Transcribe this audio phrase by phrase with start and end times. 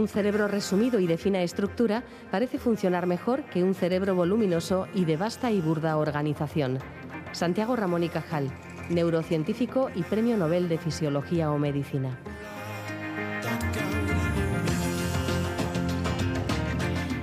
[0.00, 5.04] Un cerebro resumido y de fina estructura parece funcionar mejor que un cerebro voluminoso y
[5.04, 6.78] de vasta y burda organización.
[7.32, 8.50] Santiago Ramón y Cajal,
[8.88, 12.18] neurocientífico y Premio Nobel de Fisiología o Medicina.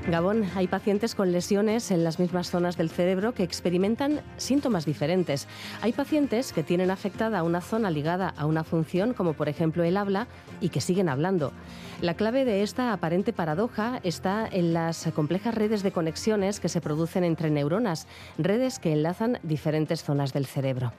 [0.09, 5.49] Gabón, hay pacientes con lesiones en las mismas zonas del cerebro que experimentan síntomas diferentes.
[5.81, 9.97] Hay pacientes que tienen afectada una zona ligada a una función, como por ejemplo el
[9.97, 10.27] habla,
[10.61, 11.51] y que siguen hablando.
[11.99, 16.79] La clave de esta aparente paradoja está en las complejas redes de conexiones que se
[16.79, 20.93] producen entre neuronas, redes que enlazan diferentes zonas del cerebro.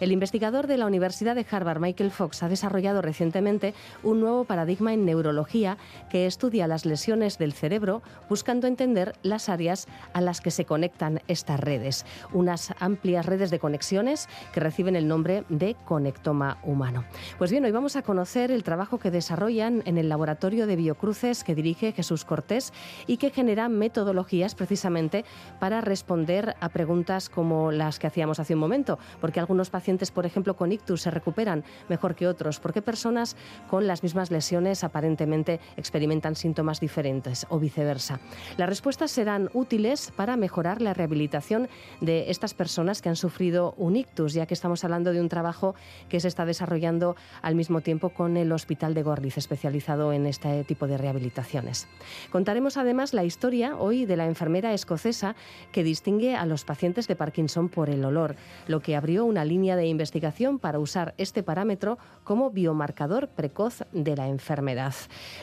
[0.00, 4.94] El investigador de la Universidad de Harvard, Michael Fox, ha desarrollado recientemente un nuevo paradigma
[4.94, 5.76] en neurología
[6.10, 8.02] que estudia las lesiones del cerebro
[8.48, 13.58] buscando entender las áreas a las que se conectan estas redes, unas amplias redes de
[13.58, 17.04] conexiones que reciben el nombre de conectoma humano.
[17.36, 21.44] Pues bien, hoy vamos a conocer el trabajo que desarrollan en el laboratorio de Biocruces
[21.44, 22.72] que dirige Jesús Cortés
[23.06, 25.26] y que genera metodologías precisamente
[25.60, 28.98] para responder a preguntas como las que hacíamos hace un momento.
[29.20, 32.60] ¿Por qué algunos pacientes, por ejemplo, con ictus se recuperan mejor que otros?
[32.60, 33.36] ¿Por qué personas
[33.68, 38.20] con las mismas lesiones aparentemente experimentan síntomas diferentes o viceversa?
[38.56, 41.68] Las respuestas serán útiles para mejorar la rehabilitación
[42.00, 45.74] de estas personas que han sufrido un ictus, ya que estamos hablando de un trabajo
[46.08, 50.64] que se está desarrollando al mismo tiempo con el Hospital de Gorliz, especializado en este
[50.64, 51.88] tipo de rehabilitaciones.
[52.30, 55.34] Contaremos además la historia hoy de la enfermera escocesa
[55.72, 59.76] que distingue a los pacientes de Parkinson por el olor, lo que abrió una línea
[59.76, 64.94] de investigación para usar este parámetro como biomarcador precoz de la enfermedad.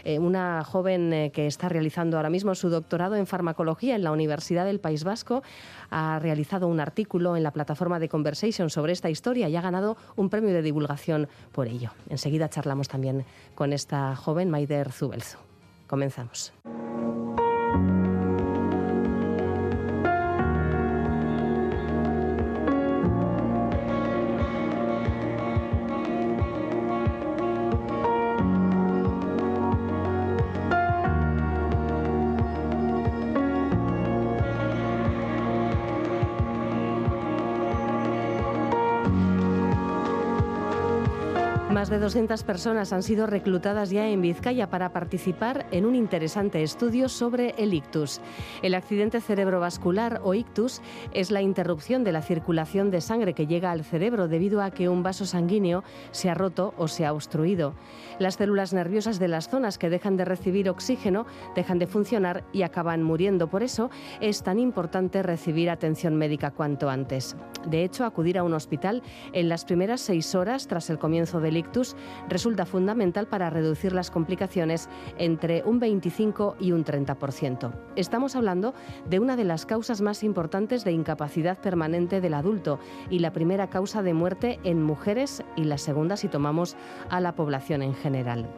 [0.04, 4.12] Eh, una joven eh, que está realizando ahora mismo su doctorado en farmacología en la
[4.12, 5.44] Universidad del País Vasco
[5.90, 9.98] ha realizado un artículo en la plataforma de Conversation sobre esta historia y ha ganado
[10.16, 11.92] un premio de divulgación por ello.
[12.10, 13.26] Enseguida charlamos también
[13.56, 15.40] con esta joven, Maide Zubelzo.
[15.88, 16.54] Comenzamos.
[41.96, 47.08] De 200 personas han sido reclutadas ya en Vizcaya para participar en un interesante estudio
[47.08, 48.20] sobre el ictus.
[48.62, 50.82] El accidente cerebrovascular o ictus
[51.14, 54.90] es la interrupción de la circulación de sangre que llega al cerebro debido a que
[54.90, 57.76] un vaso sanguíneo se ha roto o se ha obstruido.
[58.20, 61.26] Las células nerviosas de las zonas que dejan de recibir oxígeno
[61.56, 63.48] dejan de funcionar y acaban muriendo.
[63.48, 63.90] Por eso
[64.20, 67.38] es tan importante recibir atención médica cuanto antes.
[67.66, 69.02] De hecho, acudir a un hospital
[69.32, 71.85] en las primeras seis horas tras el comienzo del ictus
[72.30, 77.74] resulta fundamental para reducir las complicaciones entre un 25 y un 30%.
[77.96, 78.74] Estamos hablando
[79.10, 82.80] de una de las causas más importantes de incapacidad permanente del adulto
[83.10, 86.76] y la primera causa de muerte en mujeres y la segunda si tomamos
[87.10, 88.50] a la población en general.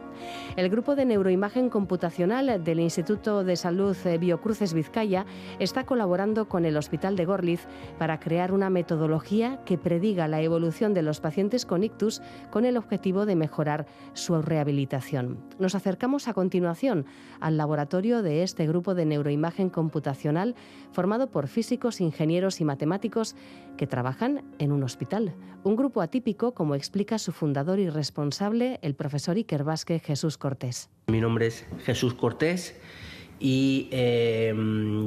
[0.56, 5.26] El grupo de neuroimagen computacional del Instituto de Salud Biocruces Vizcaya
[5.58, 7.66] está colaborando con el Hospital de Gorliz
[7.98, 12.76] para crear una metodología que prediga la evolución de los pacientes con ictus con el
[12.76, 15.38] objetivo de mejorar su rehabilitación.
[15.58, 17.06] Nos acercamos a continuación
[17.40, 20.54] al laboratorio de este grupo de neuroimagen computacional
[20.92, 23.36] formado por físicos, ingenieros y matemáticos
[23.78, 25.34] que trabajan en un hospital.
[25.64, 30.90] Un grupo atípico, como explica su fundador y responsable, el profesor Iker Vázquez Jesús Cortés.
[31.06, 32.78] Mi nombre es Jesús Cortés
[33.40, 34.52] y eh,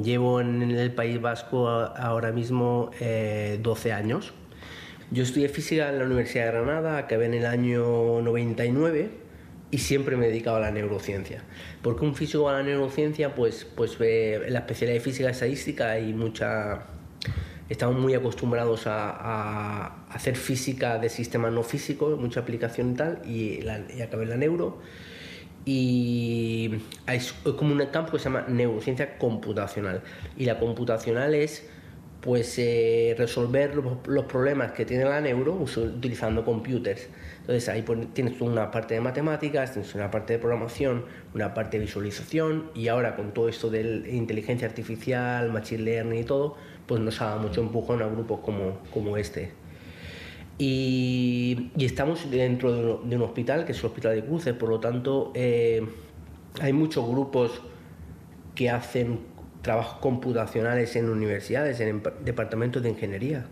[0.02, 4.34] llevo en el País Vasco ahora mismo 12 eh, años.
[5.12, 9.10] Yo estudié física en la Universidad de Granada, acabé en el año 99
[9.70, 11.44] y siempre me he dedicado a la neurociencia.
[11.82, 16.86] Porque un físico a la neurociencia, pues, pues la especialidad de física estadística hay mucha...
[17.72, 23.66] Estamos muy acostumbrados a, hacer física de sistemas no físicos, mucha aplicación y tal, y,
[24.02, 24.82] acabé en la neuro.
[25.64, 26.70] Y
[27.06, 30.02] es como un campo que se llama neurociencia computacional.
[30.36, 31.66] Y la computacional es
[32.20, 37.08] pues eh, resolver los, problemas que tiene la neuro utilizando computers.
[37.42, 41.04] Entonces ahí tienes una parte de matemáticas, tienes una parte de programación,
[41.34, 46.24] una parte de visualización y ahora con todo esto de inteligencia artificial, machine learning y
[46.24, 46.56] todo,
[46.86, 49.50] pues nos ha dado mucho empujón a grupos como, como este.
[50.56, 55.32] Y, estamos dentro de un, hospital, que es el Hospital de Cruces, por lo tanto
[55.34, 55.84] eh,
[56.60, 57.60] hay muchos grupos
[58.54, 59.18] que hacen
[59.62, 63.46] trabajos computacionales en universidades, en departamentos de ingeniería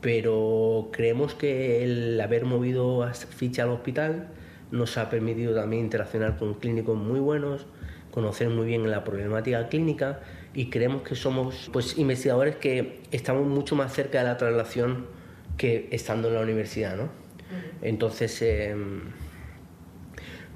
[0.00, 3.06] pero creemos que el haber movido
[3.36, 4.28] ficha al hospital
[4.70, 7.66] nos ha permitido también interaccionar con clínicos muy buenos,
[8.10, 10.20] conocer muy bien la problemática clínica
[10.54, 15.06] y creemos que somos pues, investigadores que estamos mucho más cerca de la traslación
[15.56, 16.96] que estando en la universidad.
[16.96, 17.08] ¿no?
[17.82, 19.02] Entonces, em,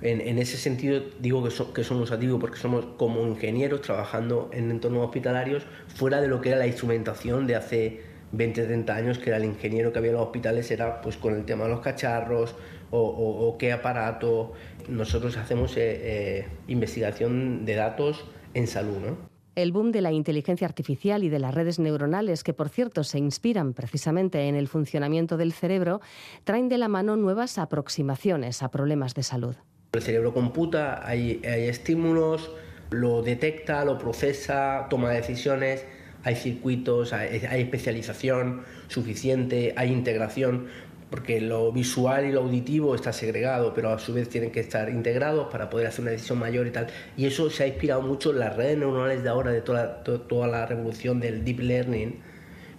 [0.00, 5.04] en, ese sentido digo que, que somos activos porque somos como ingenieros trabajando en entornos
[5.04, 5.64] hospitalarios
[5.94, 9.44] fuera de lo que era la instrumentación de hace 20, 30 años, que era el
[9.44, 12.54] ingeniero que había en los hospitales, era pues con el tema de los cacharros
[12.90, 14.52] o, qué aparato.
[14.88, 19.34] Nosotros hacemos eh, eh, investigación de datos en salud, ¿no?
[19.56, 23.18] El boom de la inteligencia artificial y de las redes neuronales, que por cierto se
[23.18, 26.00] inspiran precisamente en el funcionamiento del cerebro,
[26.42, 29.54] traen de la mano nuevas aproximaciones a problemas de salud.
[29.92, 32.50] El cerebro computa, hay, hay estímulos,
[32.90, 35.86] lo detecta, lo procesa, toma decisiones
[36.24, 40.66] hay circuitos, hay, especialización suficiente, hay integración,
[41.10, 44.88] porque lo visual y lo auditivo está segregado, pero a su vez tienen que estar
[44.88, 46.88] integrados para poder hacer una decisión mayor y tal.
[47.16, 50.48] Y eso se ha inspirado mucho en las redes neuronales de ahora, de toda, toda
[50.48, 52.20] la revolución del deep learning,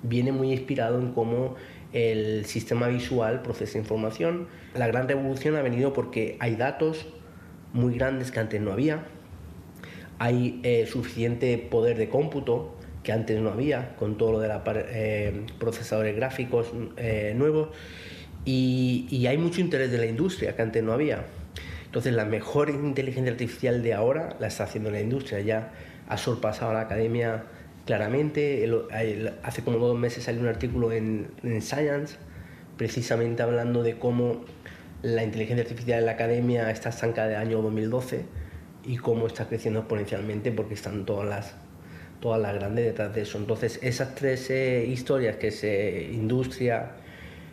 [0.04, 1.56] viene muy inspirado en cómo
[1.94, 4.48] el sistema visual procesa información.
[4.74, 7.08] La gran revolución ha venido porque hay datos
[7.72, 9.06] muy grandes que antes no había,
[10.20, 14.62] hay eh, suficiente poder de cómputo, que antes no había, con todo lo de los
[14.66, 17.70] eh, procesadores gráficos eh, nuevos,
[18.44, 21.26] y, hay mucho interés de la industria que antes no había.
[21.86, 25.72] Entonces la mejor inteligencia artificial de ahora la está haciendo la industria, ya
[26.10, 27.46] ha sorpasado a la academia
[27.86, 28.70] claramente.
[29.44, 32.18] hace como dos meses salió un artículo en, en Science
[32.78, 34.44] precisamente hablando de cómo
[35.02, 38.26] la inteligencia artificial en la academia está estancada del año 2012
[38.84, 41.65] y cómo está creciendo exponencialmente porque están todas las
[42.26, 43.38] toda la grande detrás de eso.
[43.38, 46.94] Entonces, esas tres eh, historias que es industria,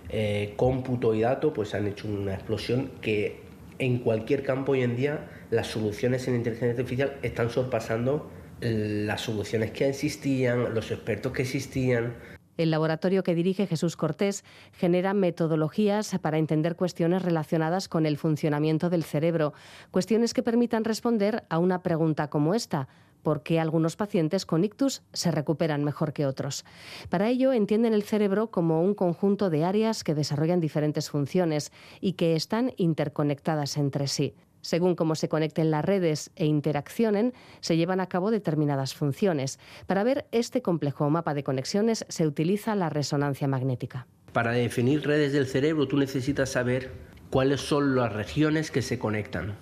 [0.08, 3.42] eh, cómputo y dato, pues han hecho una explosión que
[3.78, 8.30] en cualquier campo hoy en día las soluciones en inteligencia artificial están sorpasando
[8.62, 12.14] las soluciones que existían, los expertos que existían.
[12.56, 14.42] El laboratorio que dirige Jesús Cortés
[14.72, 19.52] genera metodologías para entender cuestiones relacionadas con el funcionamiento del cerebro,
[19.90, 22.88] cuestiones que permitan responder a una pregunta como esta
[23.22, 26.64] por qué algunos pacientes con ictus se recuperan mejor que otros.
[27.08, 32.14] Para ello entienden el cerebro como un conjunto de áreas que desarrollan diferentes funciones y
[32.14, 34.34] que están interconectadas entre sí.
[34.60, 39.58] Según cómo se conecten las redes e interaccionen, se llevan a cabo determinadas funciones.
[39.86, 44.06] Para ver este complejo mapa de conexiones se utiliza la resonancia magnética.
[44.32, 46.92] Para definir redes del cerebro tú necesitas saber
[47.28, 49.56] cuáles son las regiones que se conectan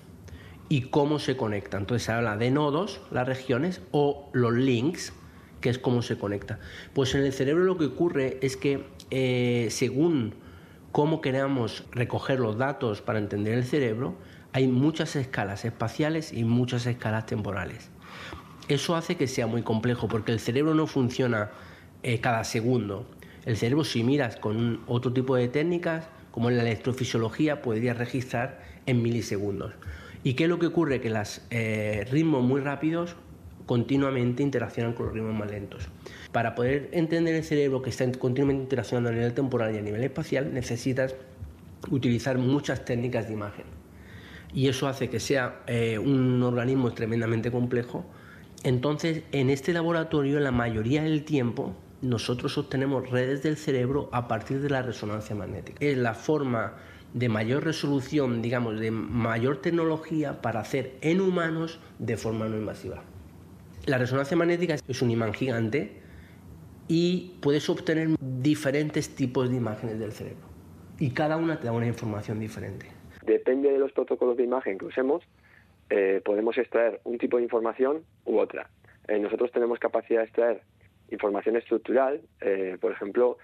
[0.70, 1.76] y cómo se conecta.
[1.76, 5.12] Entonces se habla de nodos, las regiones, o los links,
[5.60, 6.60] que es cómo se conecta.
[6.94, 10.32] Pues en el cerebro lo que ocurre es que eh, según
[10.92, 14.14] cómo queramos recoger los datos para entender el cerebro,
[14.52, 17.90] hay muchas escalas espaciales y muchas escalas temporales.
[18.68, 21.50] Eso hace que sea muy complejo porque el cerebro no funciona
[22.04, 23.06] eh, cada segundo.
[23.44, 28.62] El cerebro, si miras con otro tipo de técnicas, como en la electrofisiología, podría registrar
[28.86, 29.72] en milisegundos.
[30.22, 31.00] ¿Y qué es lo que ocurre?
[31.00, 33.16] Que los eh, ritmos muy rápidos
[33.66, 35.88] continuamente interaccionan con los ritmos más lentos.
[36.32, 40.02] Para poder entender el cerebro que está continuamente interaccionando a nivel temporal y a nivel
[40.02, 41.14] espacial, necesitas
[41.88, 43.64] utilizar muchas técnicas de imagen.
[44.52, 48.04] Y eso hace que sea eh, un organismo tremendamente complejo.
[48.64, 54.60] Entonces, en este laboratorio, la mayoría del tiempo, nosotros obtenemos redes del cerebro a partir
[54.60, 55.78] de la resonancia magnética.
[55.80, 56.74] Es la forma
[57.14, 63.02] de mayor resolución, digamos, de mayor tecnología para hacer en humanos de forma no invasiva.
[63.86, 66.00] La resonancia magnética es un imán gigante
[66.86, 70.46] y puedes obtener diferentes tipos de imágenes del cerebro.
[70.98, 72.86] Y cada una te da una información diferente.
[73.24, 75.22] Depende de los protocolos de imagen que usemos,
[75.88, 78.68] eh, podemos extraer un tipo de información u otra.
[79.08, 80.62] Eh, nosotros tenemos capacidad de extraer
[81.10, 83.38] información estructural, eh, por ejemplo,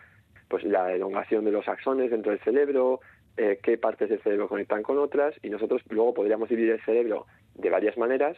[0.49, 3.01] pues la elongación de los axones dentro del cerebro,
[3.39, 7.27] eh, qué partes del cerebro conectan con otras y nosotros luego podríamos dividir el cerebro
[7.55, 8.35] de varias maneras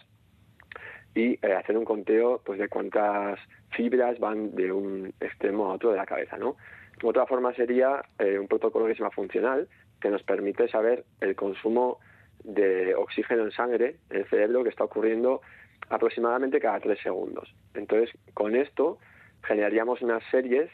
[1.14, 3.38] y eh, hacer un conteo pues de cuántas
[3.70, 6.56] fibras van de un extremo a otro de la cabeza, ¿no?
[7.04, 9.68] Otra forma sería eh, un protocolo que se llama funcional,
[10.00, 12.00] que nos permite saber el consumo
[12.42, 15.42] de oxígeno en sangre en el cerebro que está ocurriendo
[15.90, 17.54] aproximadamente cada tres segundos.
[17.74, 18.98] Entonces, con esto
[19.44, 20.68] generaríamos unas series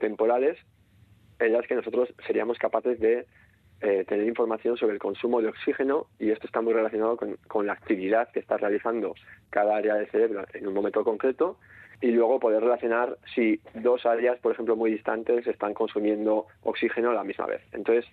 [0.00, 0.56] temporales
[1.38, 3.26] en las que nosotros seríamos capaces de
[3.80, 7.72] eh, tener información sobre el consumo de oxígeno y esto está muy relacionado con, la
[7.72, 9.14] actividad que está realizando
[9.50, 11.58] cada área del cerebro en un momento concreto
[12.00, 17.14] y luego poder relacionar si dos áreas, por ejemplo, muy distantes están consumiendo oxígeno a
[17.14, 17.62] la misma vez.
[17.72, 18.06] Entonces,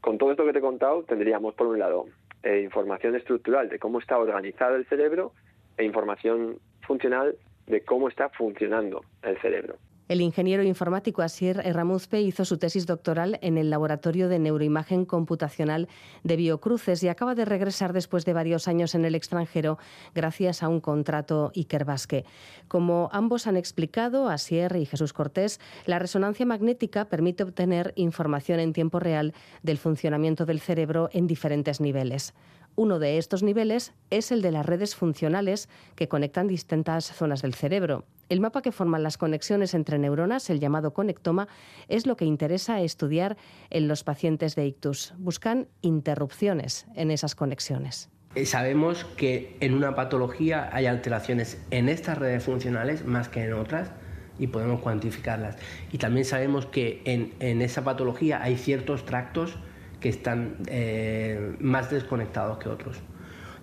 [0.00, 2.06] con todo esto que te he contado, tendríamos por un lado
[2.42, 5.32] eh, información estructural de cómo está organizado el cerebro
[5.76, 7.36] e información funcional
[7.66, 9.76] de cómo está funcionando el cerebro.
[10.08, 15.86] El ingeniero informático Asier Erramuzpe hizo su tesis doctoral en el Laboratorio de Neuroimagen Computacional
[16.24, 19.76] de Biocruces y acaba de regresar después de varios años en el extranjero
[20.14, 22.24] gracias a un contrato Iker Basque.
[22.68, 28.72] Como ambos han explicado, Asier y Jesús Cortés, la resonancia magnética permite obtener información en
[28.72, 32.32] tiempo real del funcionamiento del cerebro en diferentes niveles.
[32.78, 37.54] Uno de estos niveles es el de las redes funcionales que conectan distintas zonas del
[37.54, 38.04] cerebro.
[38.28, 41.48] El mapa que forman las conexiones entre neuronas, el llamado conectoma,
[41.88, 43.36] es lo que interesa estudiar
[43.70, 45.12] en los pacientes de ictus.
[45.18, 48.10] Buscan interrupciones en esas conexiones.
[48.36, 53.54] Eh, sabemos que en una patología hay alteraciones en estas redes funcionales más que en
[53.54, 53.90] otras
[54.38, 55.56] y podemos cuantificarlas.
[55.90, 59.58] Y también sabemos que en, en esa patología hay ciertos tractos
[60.00, 62.98] que están eh, más desconectados que otros.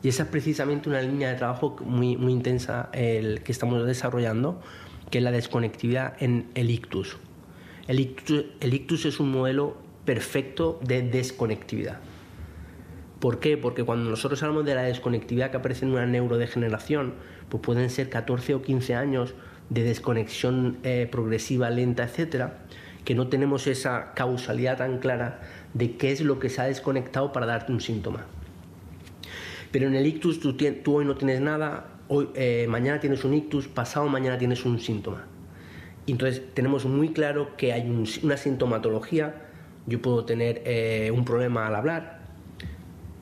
[0.04, 4.62] Y esa es precisamente una línea de trabajo muy, muy intensa que estamos desarrollando,
[5.10, 7.18] que es la desconectividad en el ictus.
[7.88, 12.00] El ictus, el ictus es un modelo perfecto de desconectividad.
[13.20, 13.58] ¿Por qué?
[13.58, 17.16] Porque cuando nosotros hablamos de la desconectividad que aparece en una neurodegeneración,
[17.50, 19.34] pues pueden ser 14 o 15 años
[19.70, 22.60] de desconexión eh, progresiva, lenta, etcétera,
[23.04, 25.42] que no tenemos esa causalidad tan clara
[25.76, 28.26] de qué es lo que se ha desconectado para darte un síntoma.
[29.72, 30.56] Pero en el ictus tú,
[30.96, 35.26] hoy no tienes nada, hoy, eh, mañana tienes un ictus, pasado mañana tienes un síntoma.
[36.08, 37.88] Entonces tenemos muy claro que hay
[38.24, 39.44] una sintomatología,
[39.86, 42.22] yo puedo tener eh, un problema al hablar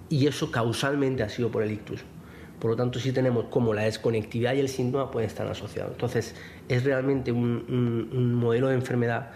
[0.09, 2.03] y eso causalmente ha sido por el ictus.
[2.59, 5.91] Por lo tanto, sí tenemos como la desconectividad y el síntoma pueden estar asociados.
[5.93, 6.35] Entonces,
[6.69, 9.31] es realmente un modelo de enfermedad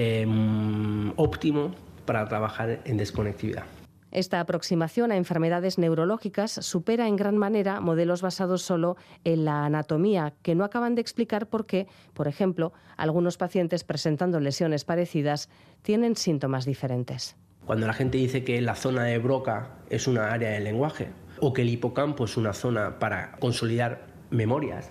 [0.00, 1.72] Em, óptimo
[2.08, 3.64] para trabajar en desconectividad.
[4.10, 10.32] Esta aproximación a enfermedades neurológicas supera en gran manera modelos basados solo en la anatomía,
[10.40, 15.50] que no acaban de explicar por qué, por ejemplo, algunos pacientes presentando lesiones parecidas
[15.82, 17.36] tienen síntomas diferentes.
[17.66, 21.10] Cuando la gente dice que la zona de Broca es una área del lenguaje
[21.40, 24.90] o que el hipocampo es una zona para consolidar memorias,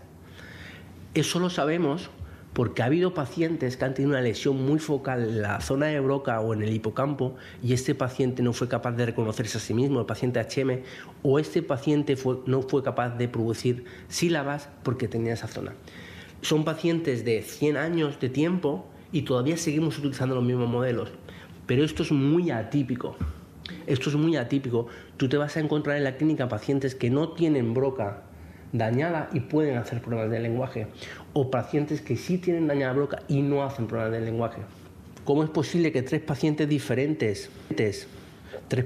[1.15, 2.11] eso lo sabemos
[2.53, 5.99] porque ha habido pacientes que han tenido una lesión muy focal en la zona de
[5.99, 9.73] Broca o en el hipocampo y este paciente no fue capaz de reconocerse a sí
[9.73, 10.81] mismo, el paciente HM,
[11.21, 15.73] o este paciente no fue capaz de producir sílabas porque tenía esa zona.
[16.41, 21.09] Son pacientes de 100 años de tiempo y todavía seguimos utilizando los mismos modelos,
[21.65, 23.15] pero esto es muy atípico.
[23.85, 24.87] Esto es muy atípico.
[25.17, 28.23] Tú te vas a encontrar en la clínica pacientes que no tienen broca
[28.71, 30.87] dañada y pueden hacer problemas de lenguaje.
[31.39, 34.59] O pacientes que sí tienen dañada la boca y no hacen problemas de lenguaje.
[35.23, 38.07] ¿Cómo es posible que tres pacientes diferentes, tres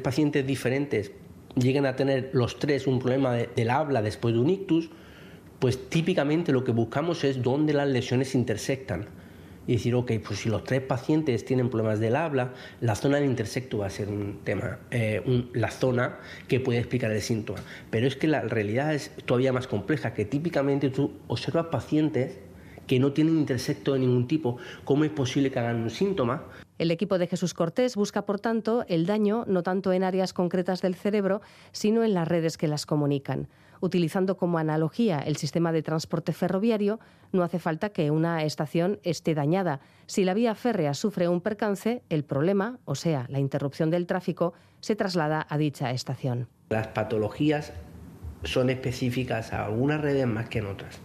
[0.04, 1.14] pacientes diferentes
[1.56, 4.90] lleguen a tener los tres un problema del habla después de un ictus?
[5.60, 9.06] Pues típicamente lo que buscamos es dónde las lesiones intersectan
[9.68, 13.26] y decir, ok, pues si los tres pacientes tienen problemas del habla, la zona del
[13.26, 17.60] intersecto va a ser un tema, eh, la zona que puede explicar el síntoma.
[17.90, 22.40] Pero es que la realidad es todavía más compleja, que típicamente tú observas pacientes
[22.88, 26.44] que no tienen intersecto de ningún tipo, ¿cómo es posible que hagan un síntoma?
[26.78, 30.82] El equipo de Jesús Cortés busca, por tanto, el daño no tanto en áreas concretas
[30.82, 31.42] del cerebro,
[31.72, 33.48] sino en las redes que las comunican.
[33.82, 37.00] Utilizando como analogía el sistema de transporte ferroviario,
[37.32, 39.80] no hace falta que una estación esté dañada.
[40.06, 44.54] Si la vía férrea sufre un percance, el problema, o sea, la interrupción del tráfico,
[44.82, 46.48] se traslada a dicha estación.
[46.70, 47.74] Las patologías
[48.44, 51.00] son específicas a algunas redes más que en otras.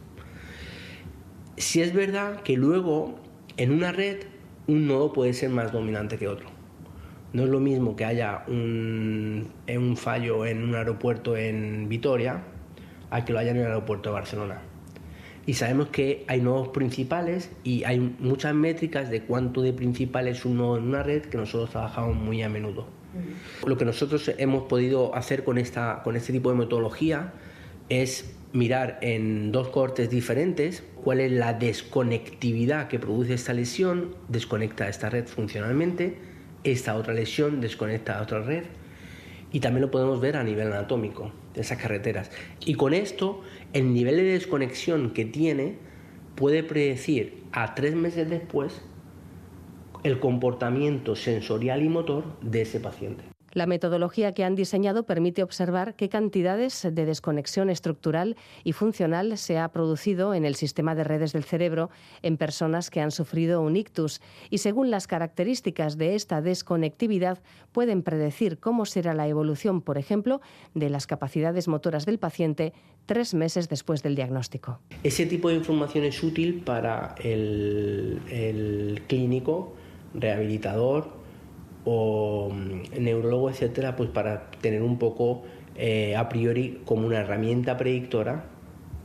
[1.57, 3.19] Si es verdad que luego
[3.57, 4.19] en una red
[4.67, 6.49] un nodo puede ser más dominante que otro.
[7.33, 12.43] No es lo mismo que haya un, un fallo en un aeropuerto en Vitoria
[13.11, 14.61] a que lo haya en el aeropuerto de Barcelona.
[15.47, 20.45] Y sabemos que hay nodos principales y hay muchas métricas de cuánto de principal es
[20.45, 22.89] un nodo en una red que nosotros trabajamos muy a menudo.
[23.65, 27.33] Lo que nosotros hemos podido hacer con, esta, con este tipo de metodología
[27.89, 34.89] es mirar en dos cortes diferentes cuál es la desconectividad que produce esta lesión, desconecta
[34.89, 36.17] esta red funcionalmente
[36.73, 38.65] esta otra lesión desconecta a otra red
[39.53, 42.31] y también lo podemos ver a nivel anatómico de esas carreteras.
[42.65, 45.75] Y con esto, el nivel de desconexión que tiene
[46.37, 48.83] puede predecir a tres meses después
[50.05, 53.36] el comportamiento sensorial y motor de ese paciente.
[53.57, 59.57] La metodología que han diseñado permite observar qué cantidades de desconexión estructural y funcional se
[59.57, 61.89] ha producido en el sistema de redes del cerebro
[62.21, 64.21] en personas que han sufrido un ictus
[64.51, 67.39] y según las características de esta desconectividad
[67.73, 70.43] pueden predecir cómo será la evolución, por ejemplo,
[70.75, 72.75] de las capacidades motoras del paciente
[73.07, 74.81] tres meses después del diagnóstico.
[75.03, 79.73] Ese tipo de información es útil para el, el clínico,
[80.13, 81.25] rehabilitador,
[81.87, 85.45] o mm, neurólogo, etcétera, pues para tener un poco
[85.77, 88.45] eh, a priori como una herramienta predictora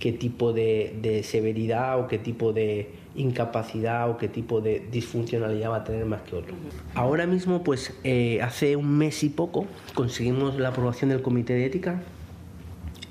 [0.02, 5.76] qué tipo de, severidad o qué tipo de incapacidad o qué tipo de disfuncionalidad va
[5.78, 6.56] a tener más que otro.
[6.96, 11.66] Ahora mismo, pues eh, hace un mes y poco conseguimos la aprobación del Comité de
[11.66, 12.02] Ética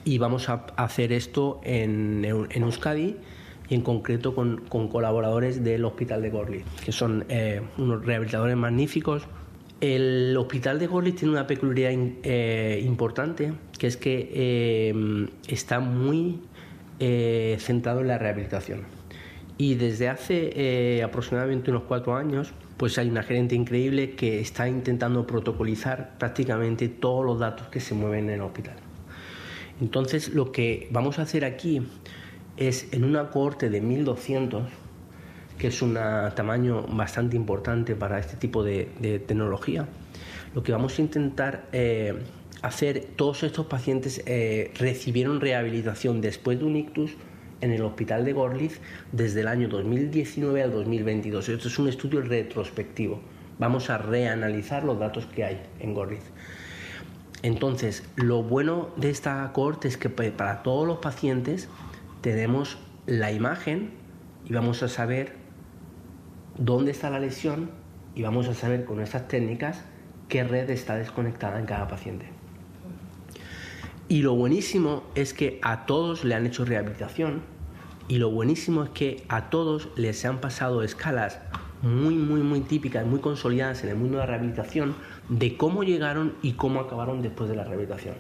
[0.04, 3.16] y vamos a hacer esto en, en Euskadi
[3.68, 4.58] y en concreto con,
[4.88, 9.28] colaboradores del Hospital de Gorlitz, que son eh, unos rehabilitadores magníficos,
[9.80, 16.40] el hospital de Gorlitz tiene una peculiaridad eh, importante, que es que eh, está muy
[16.98, 18.82] eh, centrado en la rehabilitación.
[19.56, 25.26] Y desde hace aproximadamente unos cuatro años, pues hay una gerente increíble que está intentando
[25.26, 28.76] protocolizar prácticamente todos los datos que se mueven en el hospital.
[29.82, 31.82] Entonces, lo que vamos a hacer aquí
[32.56, 34.62] es en una cohorte de 1200
[35.60, 35.98] que es un
[36.34, 38.86] tamaño bastante importante para este tipo de,
[39.26, 39.86] tecnología,
[40.54, 42.14] lo que vamos a intentar eh,
[42.62, 47.12] hacer, todos estos pacientes eh, recibieron rehabilitación después de un ictus
[47.60, 48.80] en el hospital de Gorlitz
[49.12, 51.50] desde el año 2019 al 2022.
[51.50, 53.20] Esto es un estudio retrospectivo.
[53.58, 56.24] Vamos a reanalizar los datos que hay en Gorlitz.
[57.42, 61.68] Entonces, lo bueno de esta cohorte es que para todos los pacientes
[62.22, 63.90] tenemos la imagen
[64.46, 65.39] y vamos a saber
[66.58, 67.70] dónde está la lesión
[68.14, 69.82] y vamos a saber con estas técnicas
[70.28, 72.26] qué red está desconectada en cada paciente.
[74.08, 77.42] Y lo buenísimo es que a todos le han hecho rehabilitación
[78.08, 81.38] y lo buenísimo es que a todos les han pasado escalas
[81.82, 84.94] muy, muy, muy típicas, muy consolidadas en el mundo de la rehabilitación
[85.28, 88.16] de cómo llegaron y cómo acabaron después de la rehabilitación.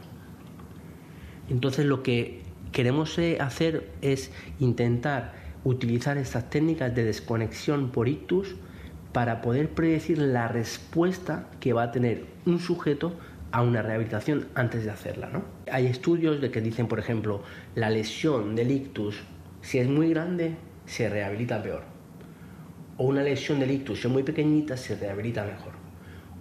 [1.48, 8.56] Entonces lo que queremos eh, hacer es intentar utilizar estas técnicas de desconexión por ictus
[9.12, 13.14] para poder predecir la respuesta que va a tener un sujeto
[13.52, 15.28] a una rehabilitación antes de hacerla.
[15.30, 15.42] ¿no?
[15.70, 17.42] Hay estudios de que dicen, por ejemplo,
[17.74, 19.20] la lesión del ictus,
[19.60, 21.82] si es muy grande, se rehabilita peor.
[22.96, 25.72] O una lesión del ictus, es muy pequeñita, se rehabilita mejor.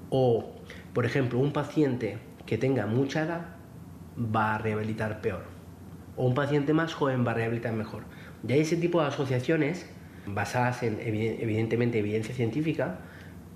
[0.10, 0.56] O,
[0.94, 3.56] por ejemplo, un paciente que tenga mucha edad
[4.18, 5.44] va a rehabilitar peor.
[6.16, 8.04] O un paciente más joven va a rehabilitar mejor.
[8.48, 9.86] Y hay ese tipo de asociaciones
[10.26, 13.00] basadas en, evidentemente, evidencia científica,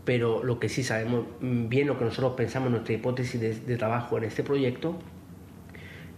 [0.06, 4.26] pero lo que sí sabemos bien, lo que nosotros pensamos, nuestra hipótesis de, trabajo en
[4.26, 4.98] este proyecto,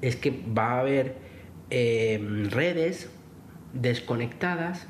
[0.01, 1.15] es que va a haber
[1.69, 3.10] eh, redes
[3.73, 4.88] desconectadas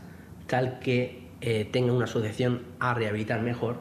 [0.47, 3.77] tal que eh, tengan una asociación a rehabilitar mejor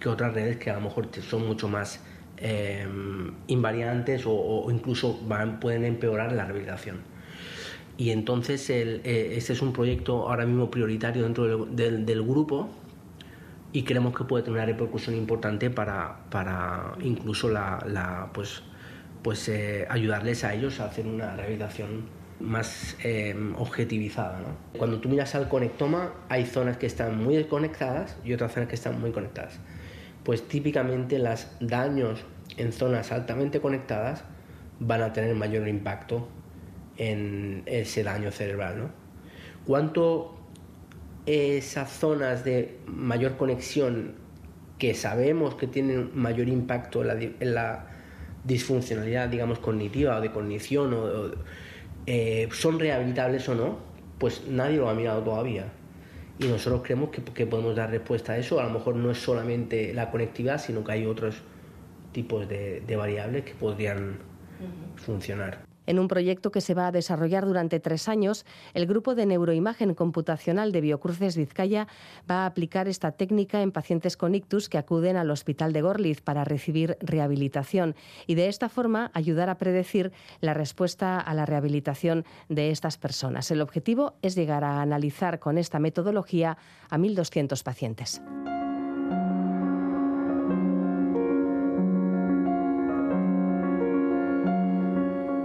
[0.00, 2.02] que otras redes que a lo mejor son mucho más
[2.38, 2.86] eh,
[3.48, 5.20] invariantes o, incluso
[5.60, 7.09] pueden empeorar la rehabilitación.
[8.00, 12.70] Y entonces el, eh, este es un proyecto ahora mismo prioritario dentro del, grupo
[13.74, 18.62] y creemos que puede tener una repercusión importante para, para incluso la, pues,
[19.22, 22.06] pues eh, ayudarles a ellos a hacer una rehabilitación
[22.40, 24.40] más eh, objetivizada.
[24.78, 28.76] Cuando tú miras al conectoma hay zonas que están muy desconectadas y otras zonas que
[28.76, 29.60] están muy conectadas.
[30.24, 32.24] Pues típicamente los daños
[32.56, 34.24] en zonas altamente conectadas
[34.78, 36.26] van a tener mayor impacto
[37.00, 38.78] en ese daño cerebral.
[38.78, 38.90] ¿no?
[39.66, 40.36] ¿Cuánto
[41.24, 44.14] esas zonas de mayor conexión
[44.78, 47.86] que sabemos que tienen mayor impacto en la,
[48.42, 51.30] disfuncionalidad, digamos, cognitiva o de cognición, o,
[52.06, 53.78] eh, son rehabilitables o no,
[54.18, 55.66] pues nadie lo ha mirado todavía.
[56.38, 58.58] Y nosotros creemos que, podemos dar respuesta a eso.
[58.58, 61.42] A lo mejor no es solamente la conectividad, sino que hay otros
[62.12, 64.16] tipos de, variables que podrían
[64.96, 65.69] funcionar.
[65.86, 69.94] En un proyecto que se va a desarrollar durante tres años, el Grupo de Neuroimagen
[69.94, 71.88] Computacional de Biocruces Vizcaya
[72.30, 76.20] va a aplicar esta técnica en pacientes con ictus que acuden al Hospital de Gorliz
[76.20, 77.94] para recibir rehabilitación
[78.26, 83.50] y de esta forma ayudar a predecir la respuesta a la rehabilitación de estas personas.
[83.50, 88.20] El objetivo es llegar a analizar con esta metodología a 1.200 pacientes.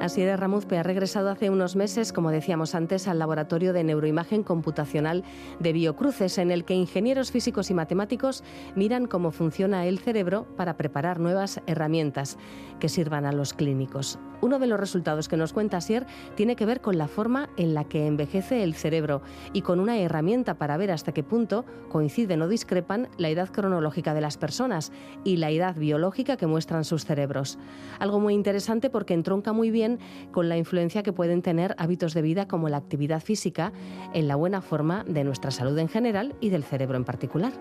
[0.06, 5.24] Asier Ramuzpe ha regresado hace unos meses, como decíamos antes, al laboratorio de neuroimagen computacional
[5.60, 8.44] de Biocruces, en el que ingenieros físicos y matemáticos
[8.76, 12.38] miran cómo funciona el cerebro para preparar nuevas herramientas
[12.80, 14.20] que sirvan a los clínicos.
[14.42, 17.74] Uno de los resultados que nos cuenta Asier tiene que ver con la forma en
[17.74, 19.22] la que envejece el cerebro
[19.54, 24.14] y con una herramienta para ver hasta qué punto coinciden o discrepan la edad cronológica
[24.14, 24.92] de las personas
[25.24, 27.58] y la edad biológica que muestran sus cerebros.
[27.98, 29.95] Algo muy interesante porque entronca muy bien
[30.32, 33.74] con la influencia que pueden tener hábitos de vida como la actividad física
[34.14, 37.54] en la buena forma de nuestra salud en general y del cerebro en particular.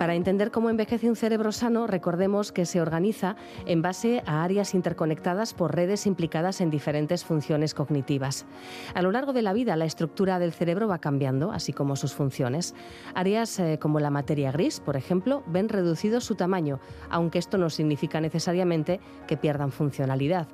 [0.00, 3.36] Para entender cómo envejece un cerebro sano, recordemos que se organiza
[3.66, 8.46] en base a áreas interconectadas por redes implicadas en diferentes funciones cognitivas.
[8.94, 12.14] A lo largo de la vida, la estructura del cerebro va cambiando, así como sus
[12.14, 12.74] funciones.
[13.14, 17.68] Áreas eh, como la materia gris, por ejemplo, ven reducido su tamaño, aunque esto no
[17.68, 20.48] significa necesariamente que pierdan funcionalidad.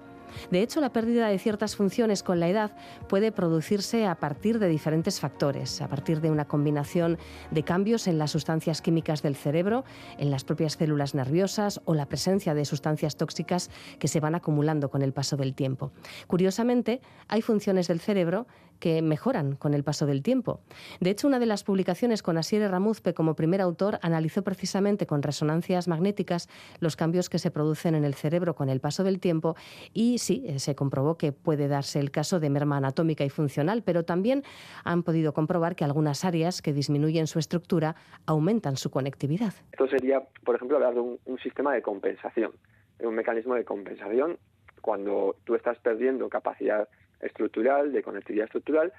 [0.50, 2.72] De hecho, la pérdida de ciertas funciones con la edad
[3.08, 7.18] puede producirse a partir de diferentes factores, a partir de una combinación
[7.50, 9.84] de cambios en las sustancias químicas del cerebro,
[10.18, 14.90] en las propias células nerviosas o la presencia de sustancias tóxicas que se van acumulando
[14.90, 15.92] con el paso del tiempo.
[16.26, 18.46] Curiosamente, hay funciones del cerebro
[18.78, 20.60] que mejoran con el paso del tiempo.
[21.00, 25.22] De hecho, una de las publicaciones con Asier Ramuzpe como primer autor analizó precisamente con
[25.22, 26.48] resonancias magnéticas
[26.80, 29.56] los cambios que se producen en el cerebro con el paso del tiempo
[29.92, 33.82] y sí, eh, se comprobó que puede darse el caso de merma anatómica y funcional,
[33.82, 34.42] pero también
[34.84, 39.54] han podido comprobar que algunas áreas que disminuyen su estructura aumentan su conectividad.
[39.72, 42.52] Esto sería, por ejemplo, hablar de un, un sistema de compensación,
[43.00, 44.38] un mecanismo de compensación
[44.80, 46.88] cuando tú estás perdiendo capacidad
[47.20, 48.92] estructural, de conectividad estructural.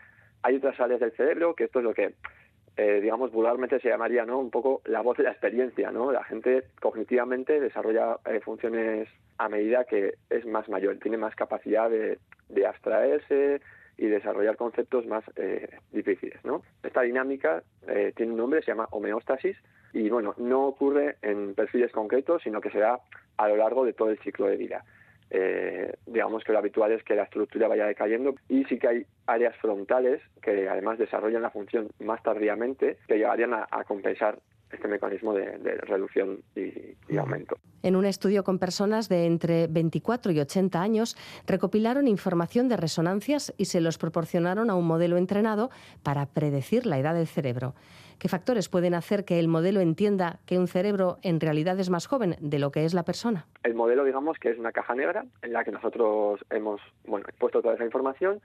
[0.44, 2.14] Hay otras áreas del cerebro, que esto es lo que,
[2.78, 4.40] eh, digamos, vulgarmente se llamaría ¿no?
[4.40, 5.92] un poco la voz de la experiencia.
[5.92, 6.12] ¿no?
[6.12, 11.90] La gente cognitivamente desarrolla eh, funciones a medida que es más mayor, tiene más capacidad
[11.90, 12.20] de,
[12.66, 13.62] abstraerse
[13.98, 16.44] y desarrollar conceptos más eh, difíciles.
[16.44, 16.64] ¿no?
[16.84, 17.64] Esta dinámica
[18.16, 19.58] tiene un nombre, se llama homeostasis,
[19.94, 23.00] y bueno, no ocurre en perfiles concretos, sino que se da
[23.38, 24.84] a lo largo de todo el ciclo de vida.
[25.30, 29.06] Eh, digamos que lo habitual es que la estructura vaya decayendo y sí que hay
[29.26, 34.40] áreas frontales que además desarrollan la función más tardíamente que llegarían a, compensar
[34.72, 37.58] este mecanismo de, reducción y, y, aumento.
[37.84, 43.54] En un estudio con personas de entre 24 y 80 años, recopilaron información de resonancias
[43.58, 45.70] y se los proporcionaron a un modelo entrenado
[46.04, 47.76] para predecir la edad del cerebro.
[48.20, 52.08] ¿Qué factores pueden hacer que el modelo entienda que un cerebro en realidad es más
[52.08, 53.46] joven de lo que es la persona?
[53.62, 57.62] El modelo, digamos, que es una caja negra en la que nosotros hemos bueno, puesto
[57.62, 58.42] toda esa información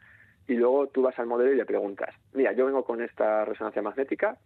[0.46, 3.80] y luego tú vas al modelo y le preguntas, mira, yo vengo con esta resonancia
[3.80, 4.36] magnética,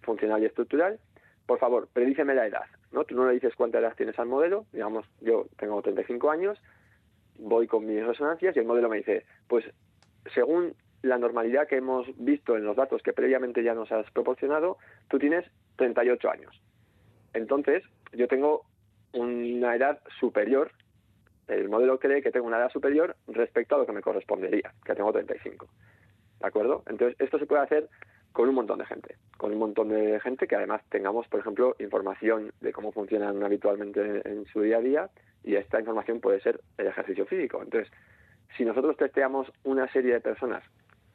[0.00, 0.98] funcional y estructural,
[1.46, 2.64] por favor, predíceme la edad.
[2.90, 3.04] ¿no?
[3.04, 6.58] Tú no le dices cuánta edad tienes al modelo, digamos, yo tengo 35 años,
[7.38, 9.64] voy con mis resonancias y el modelo me dice, pues
[10.34, 14.78] según la normalidad que hemos visto en los datos que previamente ya nos has proporcionado,
[15.08, 15.44] tú tienes
[15.76, 16.62] 38 años.
[17.34, 18.62] Entonces, yo tengo
[19.12, 20.70] una edad superior,
[21.48, 24.94] el modelo cree que tengo una edad superior respecto a lo que me correspondería, que
[24.94, 25.66] tengo 35.
[26.40, 26.82] ¿De acuerdo?
[26.86, 27.88] Entonces, esto se puede hacer
[28.32, 31.76] con un montón de gente, con un montón de gente que además tengamos, por ejemplo,
[31.78, 35.10] información de cómo funcionan habitualmente en su día a día
[35.44, 37.60] y esta información puede ser el ejercicio físico.
[37.62, 37.92] Entonces,
[38.56, 40.64] si nosotros testeamos una serie de personas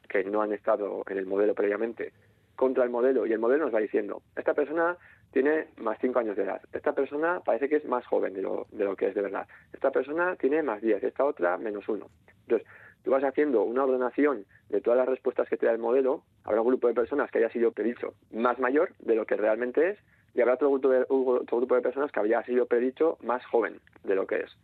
[0.08, 2.12] que no han estado en el modelo previamente
[2.56, 4.96] contra el modelo y el modelo nos va diciendo, esta persona
[5.30, 8.66] tiene más 5 años de edad, esta persona parece que es más joven de lo,
[8.72, 12.04] de lo que es de verdad, esta persona tiene más 10, esta otra menos 1.
[12.42, 12.66] Entonces,
[13.04, 16.60] tú vas haciendo una ordenación de todas las respuestas que te da el modelo, habrá
[16.60, 19.98] un grupo de personas que haya sido predicho más mayor de lo que realmente es
[20.34, 23.80] y habrá otro grupo de, otro grupo de personas que había sido predicho más joven
[24.04, 24.56] de lo que es.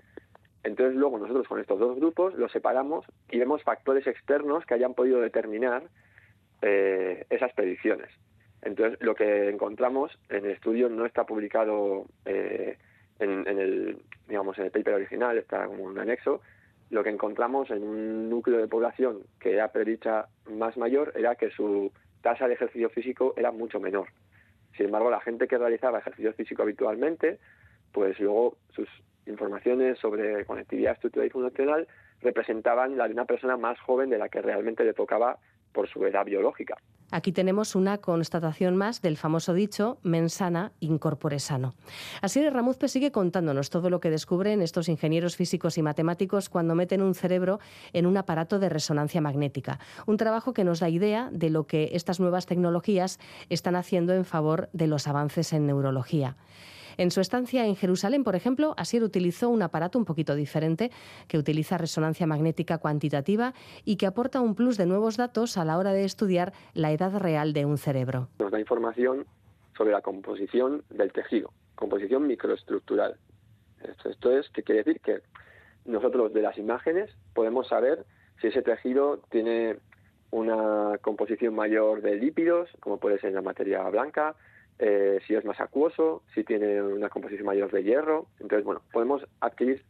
[0.64, 4.94] Entonces luego nosotros con estos dos grupos los separamos y vemos factores externos que hayan
[4.94, 5.84] podido determinar
[6.62, 8.10] eh, esas predicciones.
[8.62, 12.78] Entonces lo que encontramos en el estudio no está publicado eh,
[13.18, 16.40] en, el digamos en el paper original, está como un anexo.
[16.88, 21.50] Lo que encontramos en un núcleo de población que era predicha más mayor era que
[21.50, 24.08] su tasa de ejercicio físico era mucho menor.
[24.76, 27.38] Sin embargo, la gente que realizaba ejercicio físico habitualmente,
[27.92, 28.88] pues luego sus
[29.26, 31.88] informaciones sobre conectividad estructural y funcional
[32.20, 35.38] representaban la de una persona más joven de la que realmente le tocaba
[35.72, 36.76] por su edad biológica.
[37.10, 41.74] Aquí tenemos una constatación más del famoso dicho mensana incorpore sano.
[42.22, 47.02] Así Ramuzpe sigue contándonos todo lo que descubren estos ingenieros físicos y matemáticos cuando meten
[47.02, 47.60] un cerebro
[47.92, 49.78] en un aparato de resonancia magnética.
[50.06, 54.24] Un trabajo que nos da idea de lo que estas nuevas tecnologías están haciendo en
[54.24, 56.36] favor de los avances en neurología.
[56.96, 60.90] En su estancia en Jerusalén, por ejemplo, Asier utilizó un aparato un poquito diferente
[61.28, 63.54] que utiliza resonancia magnética cuantitativa
[63.84, 67.16] y que aporta un plus de nuevos datos a la hora de estudiar la edad
[67.18, 68.28] real de un cerebro.
[68.38, 69.26] Nos da información
[69.76, 73.16] sobre la composición del tejido, composición microestructural.
[74.04, 75.20] Esto, es que quiere decir que
[75.84, 78.06] nosotros de las imágenes podemos saber
[78.40, 79.76] si ese tejido tiene
[80.30, 84.34] una composición mayor de lípidos, como puede ser la materia blanca,
[84.78, 88.26] eh, si es más acuoso, si tiene una composición mayor de hierro.
[88.40, 89.82] Entonces, bueno, podemos adquirir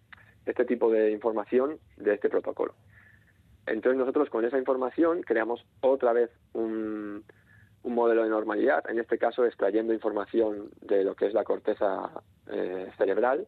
[0.47, 2.75] este tipo de información de este protocolo.
[3.67, 7.25] Entonces nosotros con esa información creamos otra vez un,
[7.83, 12.11] un modelo de normalidad, en este caso extrayendo información de lo que es la corteza
[12.51, 13.47] eh, cerebral,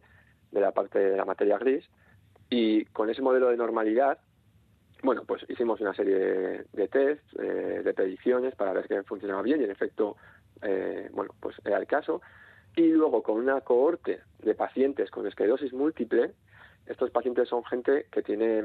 [0.53, 1.85] de la parte de la materia gris,
[2.49, 4.19] y con ese modelo de normalidad,
[5.03, 9.43] bueno, pues hicimos una serie de, de test, eh, de predicciones para ver que funcionaba
[9.43, 10.17] bien y en efecto,
[10.63, 12.23] eh, bueno, pues era el caso.
[12.75, 16.33] Y luego con una cohorte de pacientes con esclerosis múltiple,
[16.87, 18.65] estos pacientes son gente que tiene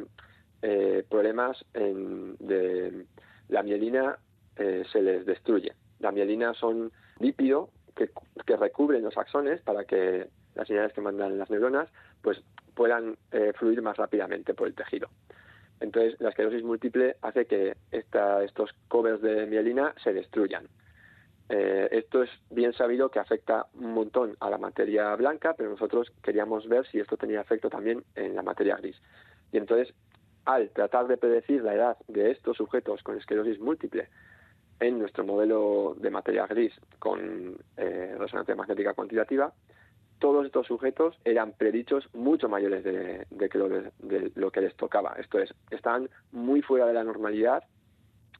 [0.61, 3.05] eh, problemas en, de
[3.49, 4.17] la mielina
[4.57, 5.73] eh, se les destruye.
[5.99, 8.09] La mielina son lípidos que,
[8.45, 11.89] que, recubren los axones para que las señales que mandan las neuronas
[12.21, 12.41] pues
[12.75, 15.09] puedan eh, fluir más rápidamente por el tejido.
[15.79, 20.67] Entonces, la esclerosis múltiple hace que esta, estos covers de mielina se destruyan.
[21.53, 26.09] Eh, esto es bien sabido que afecta un montón a la materia blanca, pero nosotros
[26.23, 28.95] queríamos ver si esto tenía efecto también en la materia gris.
[29.51, 29.93] Y entonces,
[30.45, 34.07] al tratar de predecir la edad de estos sujetos con esclerosis múltiple
[34.79, 39.51] en nuestro modelo de materia gris con eh, resonancia magnética cuantitativa,
[40.19, 43.25] todos estos sujetos eran predichos mucho mayores de,
[44.35, 45.15] lo, que les tocaba.
[45.17, 47.65] Esto es, están muy fuera de la normalidad,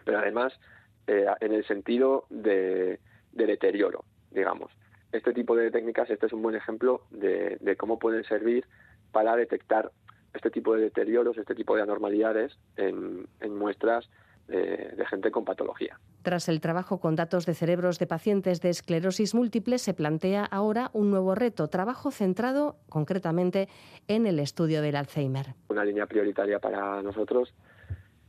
[0.06, 0.58] pero además
[1.08, 3.00] eh, en el sentido de,
[3.32, 4.72] deterioro, digamos.
[5.12, 8.66] Este tipo de técnicas, este es un buen ejemplo de, cómo pueden servir
[9.12, 9.92] para detectar
[10.34, 14.10] este tipo de deterioros, este tipo de anormalidades en muestras
[14.52, 16.00] de, gente con patología.
[16.22, 20.92] Tras el trabajo con datos de cerebros de pacientes de esclerosis múltiple, se plantea ahora
[20.94, 23.70] un nuevo reto, trabajo centrado concretamente
[24.08, 25.56] en el estudio del Alzheimer.
[25.70, 27.54] Una línea prioritaria para nosotros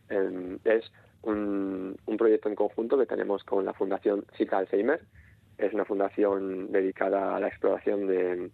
[0.08, 0.90] em, es
[1.22, 5.00] un, proyecto en conjunto que tenemos con la Fundación Cita Alzheimer.
[5.58, 8.50] Es una fundación dedicada a la exploración del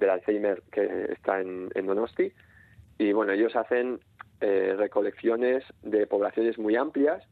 [0.00, 2.32] Alzheimer que está en, en Donosti.
[2.98, 4.00] Y bueno, ellos hacen
[4.40, 7.22] eh, recolecciones de poblaciones muy amplias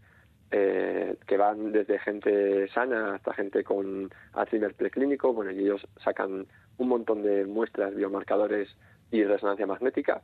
[0.50, 5.32] eh, que van desde gente sana hasta gente con Alzheimer preclínico.
[5.32, 6.46] Bueno, y ellos sacan
[6.78, 8.68] un montón de muestras, biomarcadores
[9.10, 10.22] y resonancia magnética.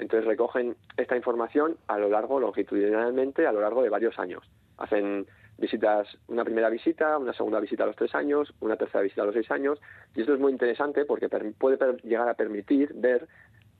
[0.00, 4.42] Entonces recogen esta información a lo largo, longitudinalmente, a lo largo de varios años.
[4.78, 5.26] Hacen
[5.58, 9.26] visitas, una primera visita, una segunda visita a los tres años, una tercera visita a
[9.26, 9.78] los seis años.
[10.14, 13.28] Y esto es muy interesante porque puede llegar a permitir ver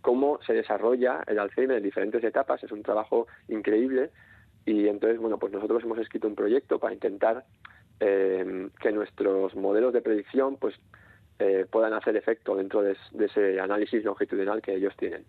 [0.03, 2.63] cómo se desarrolla el Alzheimer en diferentes etapas.
[2.63, 4.11] Es un trabajo increíble
[4.67, 7.47] y entonces, bueno, pues nosotros hemos escrito un proyecto para intentar
[7.99, 10.75] eh, que nuestros modelos de predicción pues
[11.39, 15.25] eh, puedan hacer efecto dentro de, de ese análisis longitudinal que ellos tienen.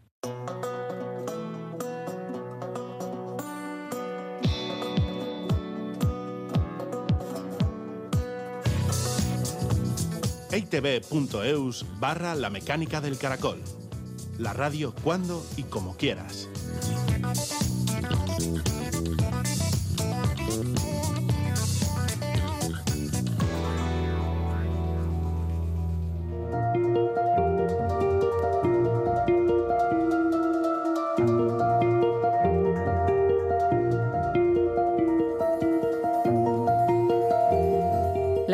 [10.53, 13.61] itv.eus barra la mecánica del caracol
[14.41, 16.49] la radio cuando y como quieras.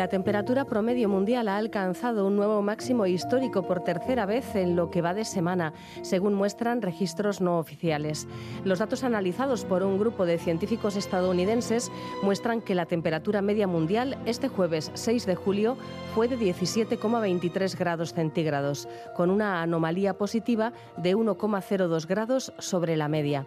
[0.08, 4.90] La temperatura promedio mundial ha alcanzado un nuevo máximo histórico por tercera vez en lo
[4.90, 8.26] que va de semana, según muestran registros no oficiales.
[8.64, 11.92] Los datos analizados por un grupo de científicos estadounidenses
[12.22, 15.76] muestran que la temperatura media mundial este jueves 6 de julio
[16.14, 23.46] fue de 17,23 grados centígrados, con una anomalía positiva de 1,02 grados sobre la media.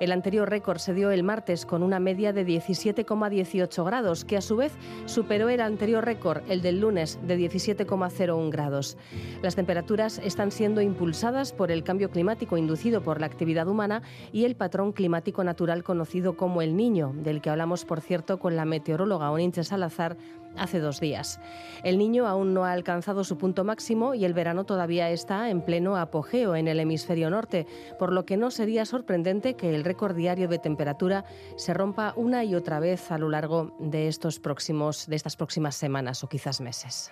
[0.00, 4.40] El anterior récord se dio el martes con una media de 17,18 grados, que a
[4.40, 4.72] su vez
[5.06, 8.96] superó el anterior récord, el del lunes, de 17,01 grados.
[9.42, 14.44] Las temperaturas están siendo impulsadas por el cambio climático inducido por la actividad humana y
[14.44, 18.64] el patrón climático natural conocido como el Niño, del que hablamos, por cierto, con la
[18.64, 20.16] meteoróloga Oninche Salazar
[20.58, 21.40] hace dos días.
[21.82, 25.62] El niño aún no ha alcanzado su punto máximo y el verano todavía está en
[25.62, 27.66] pleno apogeo en el hemisferio norte,
[27.98, 31.24] por lo que no sería sorprendente que el récord diario de temperatura
[31.56, 35.76] se rompa una y otra vez a lo largo de estos próximos de estas próximas
[35.76, 37.10] semanas o quizás meses.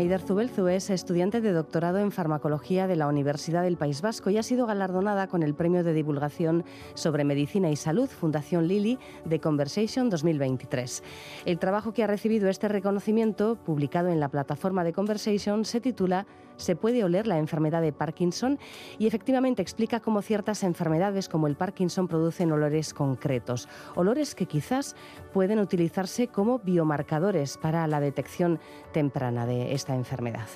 [0.00, 4.38] Maider Zubelzu es estudiante de doctorado en farmacología de la Universidad del País Vasco y
[4.38, 9.40] ha sido galardonada con el Premio de Divulgación sobre Medicina y Salud Fundación Lili de
[9.40, 11.02] Conversation 2023.
[11.44, 16.26] El trabajo que ha recibido este reconocimiento, publicado en la plataforma de Conversation, se titula
[16.60, 18.58] se puede oler la enfermedad de Parkinson
[18.98, 24.94] y efectivamente explica cómo ciertas enfermedades como el Parkinson producen olores concretos, olores que quizás
[25.32, 28.60] pueden utilizarse como biomarcadores para la detección
[28.92, 30.48] temprana de esta enfermedad.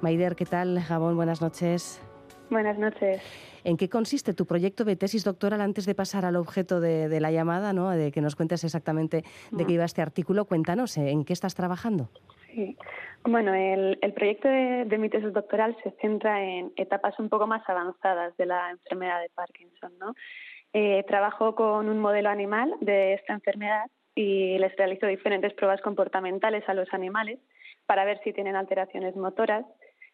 [0.00, 0.84] Maider, ¿qué tal?
[0.88, 2.00] Gabón, buenas noches.
[2.50, 3.20] Buenas noches.
[3.64, 7.30] ¿En qué consiste tu proyecto de tesis doctoral antes de pasar al objeto de, la
[7.30, 7.90] llamada, ¿no?
[7.90, 10.46] de que nos cuentes exactamente de qué iba este artículo?
[10.46, 12.08] Cuéntanos, ¿en qué estás trabajando?
[12.58, 12.76] Sí.
[13.24, 18.34] Bueno, el, proyecto de, mi tesis doctoral se centra en etapas un poco más avanzadas
[18.36, 19.92] de la enfermedad de Parkinson.
[19.98, 20.14] ¿no?
[20.72, 26.66] Eh, trabajo con un modelo animal de esta enfermedad y les realizo diferentes pruebas comportamentales
[26.68, 27.40] a los animales
[27.86, 29.66] para ver si tienen alteraciones motoras,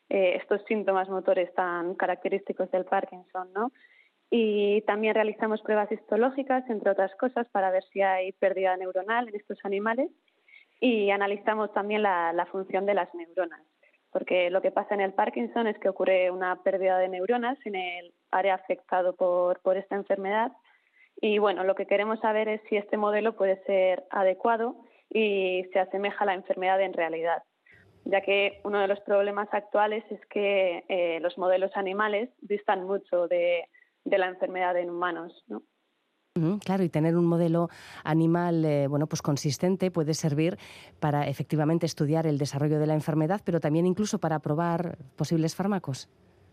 [0.08, 3.70] eh, estos síntomas motores tan característicos del Parkinson, ¿no?
[4.30, 9.36] Y también realizamos pruebas histológicas, entre otras cosas, para ver si hay pérdida neuronal en
[9.36, 10.10] estos animales
[10.80, 13.62] y analizamos también la, función de las neuronas,
[14.10, 17.74] porque lo que pasa en el Parkinson es que ocurre una pérdida de neuronas en
[17.76, 20.52] el área afectado por, por esta enfermedad
[21.20, 24.76] y bueno, lo que queremos saber es si este modelo puede ser adecuado
[25.10, 27.42] y se asemeja a la enfermedad en realidad,
[28.04, 33.28] ya que uno de los problemas actuales es que eh, los modelos animales distan mucho
[33.28, 33.68] de,
[34.04, 35.44] de la enfermedad en humanos.
[35.46, 35.62] ¿no?
[36.64, 37.68] Claro, y tener un modelo
[38.02, 40.58] animal eh, bueno, pues consistente puede servir
[40.98, 46.08] para efectivamente estudiar el desarrollo de la enfermedad, pero también incluso para probar posibles fármacos.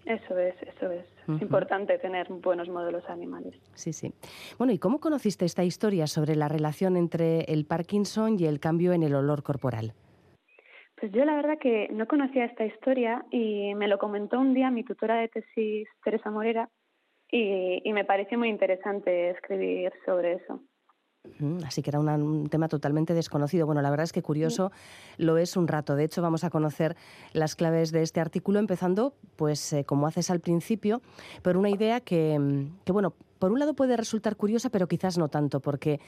[0.06, 1.06] Eso es, eso es.
[1.28, 3.56] Es importante tener buenos modelos animales.
[3.74, 4.14] Sí, sí.
[4.60, 8.94] Bueno, ¿y cómo conociste esta historia sobre la relación entre el Parkinson y el cambio
[8.94, 9.94] en el olor corporal?
[11.00, 14.70] Pues yo la verdad que no conocía esta historia y me lo comentó un día
[14.70, 16.70] mi tutora de tesis, Teresa Morera,
[17.32, 20.60] y, me pareció muy interesante escribir sobre eso.
[21.66, 23.68] Así que era un tema totalmente desconocido.
[23.68, 24.72] Bueno, la verdad es que curioso
[25.18, 25.96] lo es un rato.
[25.96, 26.96] De hecho, vamos a conocer
[27.34, 31.02] las claves de este artículo, empezando, pues, eh, como haces al principio,
[31.44, 35.28] por una idea que, que, bueno, por un lado puede resultar curiosa, pero quizás no
[35.28, 36.00] tanto, porque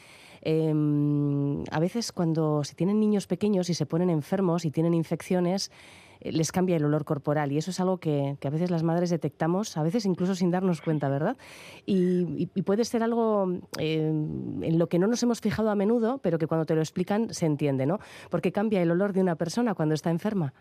[0.42, 5.72] em, a veces cuando se tienen niños pequeños y se ponen enfermos y tienen infecciones,
[6.24, 9.78] les cambia el olor corporal y eso es algo que, a veces las madres detectamos,
[9.78, 11.38] a veces incluso sin darnos cuenta, ¿verdad?
[11.86, 13.48] Y, puede ser algo
[13.80, 16.82] eh, en lo que no nos hemos fijado a menudo, pero que cuando te lo
[16.82, 18.00] explican se entiende, ¿no?
[18.30, 20.54] Porque cambia el olor de una persona cuando está enferma.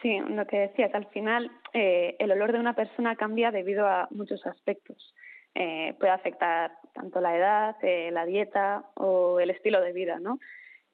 [0.00, 4.08] Sí, lo que decías, al final eh, el olor de una persona cambia debido a
[4.10, 5.14] muchos aspectos.
[5.52, 7.76] puede afectar tanto la edad,
[8.12, 10.38] la dieta o el estilo de vida, ¿no?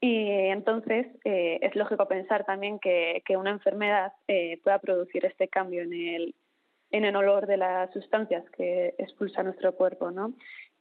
[0.00, 5.82] Y entonces eh, es lógico pensar también que, una enfermedad eh, pueda producir este cambio
[5.82, 6.34] en el,
[6.90, 10.34] en el olor de las sustancias que expulsa nuestro cuerpo, ¿no?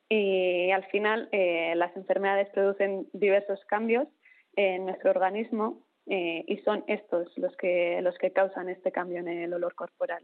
[0.10, 4.08] Y al final eh, las enfermedades producen diversos cambios
[4.56, 9.51] en nuestro organismo y son estos los que, los que causan este cambio en el
[9.51, 10.23] olor corporal.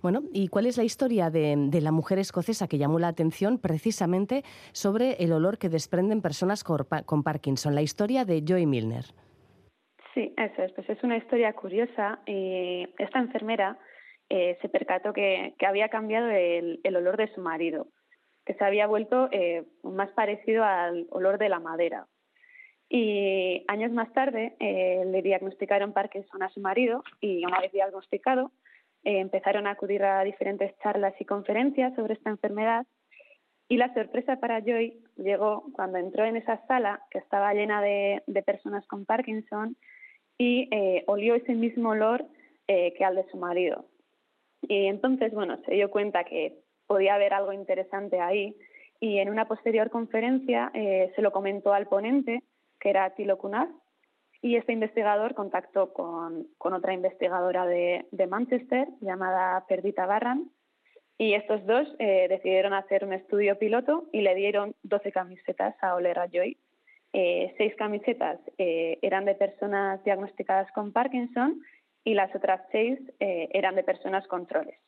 [0.00, 4.42] Bueno, ¿y cuál es la historia de, la mujer escocesa que llamó la atención precisamente
[4.72, 7.74] sobre el olor que desprenden personas con, Parkinson?
[7.74, 9.04] La historia de Joy Milner.
[10.14, 10.72] Sí, eso es.
[10.72, 12.20] Pues es una historia curiosa.
[12.26, 13.78] y esta enfermera
[14.30, 17.88] eh, se percató que, había cambiado el, olor de su marido,
[18.46, 22.06] que se había vuelto eh, más parecido al olor de la madera.
[22.88, 28.52] Y años más tarde eh, le diagnosticaron Parkinson a su marido y una vez diagnosticado,
[29.04, 32.86] eh, empezaron a acudir a diferentes charlas y conferencias sobre esta enfermedad
[33.68, 38.22] y la sorpresa para Joy llegó cuando entró en esa sala que estaba llena de,
[38.46, 39.76] personas con Parkinson
[40.38, 42.24] y eh, olió ese mismo olor
[42.66, 43.84] eh, que al de su marido.
[44.62, 48.56] Y entonces, bueno, se dio cuenta que podía haber algo interesante ahí
[49.00, 52.42] y en una posterior conferencia se lo comentó al ponente,
[52.80, 53.68] que era Tilo Kunaz,
[54.40, 60.50] y este investigador contactó con, otra investigadora de, Manchester llamada Perdita Barran
[61.16, 65.96] y estos dos eh, decidieron hacer un estudio piloto y le dieron 12 camisetas a
[65.96, 66.56] Olera Joy.
[67.12, 71.60] Eh, seis camisetas eh, eran de personas diagnosticadas con Parkinson
[72.04, 74.78] y las otras seis eran de personas con troles.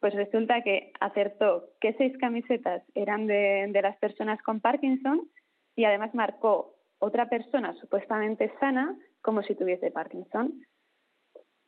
[0.00, 5.28] Pues resulta que acertó que seis camisetas eran de las personas con Parkinson
[5.76, 10.64] y además marcó otra persona supuestamente sana como si tuviese Parkinson.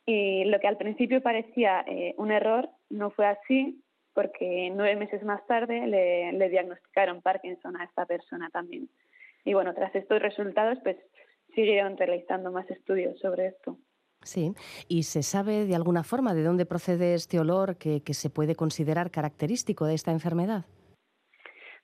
[0.06, 3.82] Y lo que al principio parecía eh, un error no fue así,
[4.12, 8.88] porque nueve meses más tarde le, diagnosticaron Parkinson a esta persona también.
[9.44, 10.96] Y bueno, tras estos resultados, pues
[11.54, 13.76] siguieron realizando más estudios sobre esto.
[14.22, 14.52] Sí,
[14.86, 19.10] y se sabe de alguna forma de dónde procede este olor que, se puede considerar
[19.10, 20.64] característico de esta enfermedad.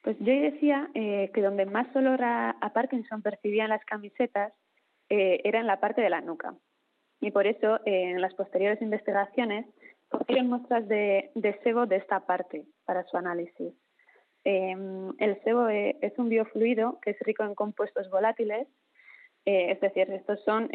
[0.02, 4.52] Pues yo decía eh, que donde más olor a, Parkinson percibían las camisetas
[5.10, 6.54] eh, era en la parte de la nuca.
[7.20, 9.66] Y por eso, eh, en las posteriores investigaciones,
[10.08, 11.30] cogieron muestras de,
[11.62, 13.74] sebo de esta parte para su análisis.
[14.44, 18.66] Em, el sebo es un biofluido que es rico en compuestos volátiles,
[19.44, 20.70] es decir, estos son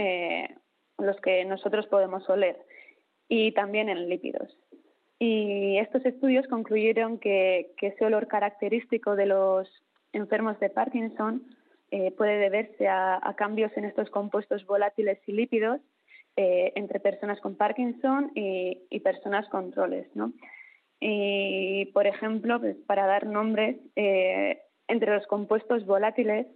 [0.98, 2.58] los que nosotros podemos oler,
[3.28, 4.56] y también en lípidos.
[5.20, 9.70] Y estos estudios concluyeron que, ese olor característico de los
[10.12, 11.44] enfermos de Parkinson
[11.92, 15.80] eh, puede deberse a, cambios en estos compuestos volátiles y lípidos
[16.36, 20.08] eh, entre personas con Parkinson y, personas con roles.
[20.16, 20.34] ¿no?
[21.00, 26.48] Y, por ejemplo, pues, para dar nombres, eh, entre los compuestos volátiles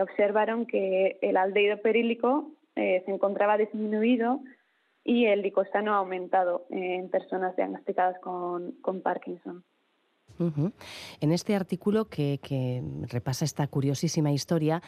[0.00, 4.40] observaron que el aldehído perílico se encontraba disminuido
[5.06, 9.62] y el licosano ha aumentado en personas diagnosticadas con, Parkinson.
[11.20, 14.82] En este artículo que, repasa esta curiosísima historia,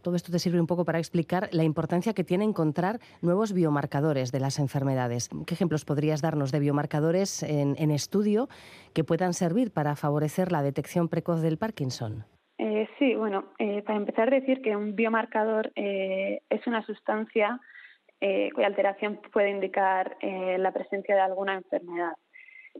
[0.00, 4.30] todo esto te sirve un poco para explicar la importancia que tiene encontrar nuevos biomarcadores
[4.30, 5.28] de las enfermedades.
[5.44, 8.48] ¿Qué ejemplos podrías darnos de biomarcadores en, estudio
[8.94, 12.24] que puedan servir para favorecer la detección precoz del Parkinson?
[12.58, 17.60] Eh, sí, bueno, eh, para empezar a decir que un biomarcador eh, es una sustancia
[18.20, 22.12] eh, cuya alteración puede indicar eh, la presencia de alguna enfermedad.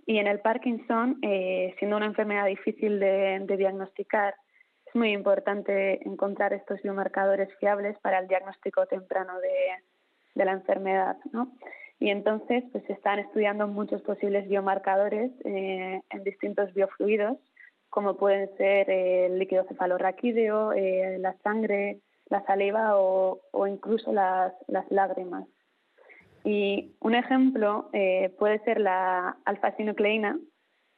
[0.06, 4.34] Y en el Parkinson, eh, siendo una enfermedad difícil de, diagnosticar,
[4.86, 11.16] es muy importante encontrar estos biomarcadores fiables para el diagnóstico temprano de, la enfermedad.
[12.00, 17.38] Y entonces pues, se están estudiando muchos posibles biomarcadores en distintos biofluidos,
[17.88, 20.72] como pueden ser el líquido cefalorraquídeo,
[21.18, 22.00] la sangre,
[22.34, 24.52] la saliva o, incluso las,
[24.90, 25.46] lágrimas.
[26.42, 30.38] Y un ejemplo eh, puede ser la alfa-sinucleína,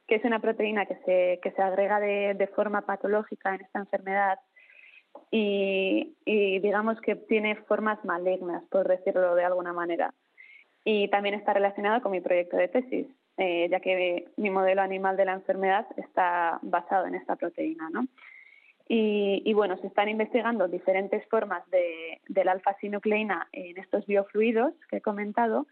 [0.09, 4.39] que es una proteína que se, que se agrega de, forma patológica en esta enfermedad
[5.31, 6.15] y,
[6.61, 10.15] digamos que tiene formas malignas, por decirlo de alguna manera.
[10.85, 13.07] Y también está relacionado con mi proyecto de tesis,
[13.37, 17.91] eh, ya que mi modelo animal de la enfermedad está basado en esta proteína.
[17.91, 18.07] ¿no?
[18.89, 25.67] Y, bueno, se están investigando diferentes formas de, alfa-sinucleína en estos biofluidos que he comentado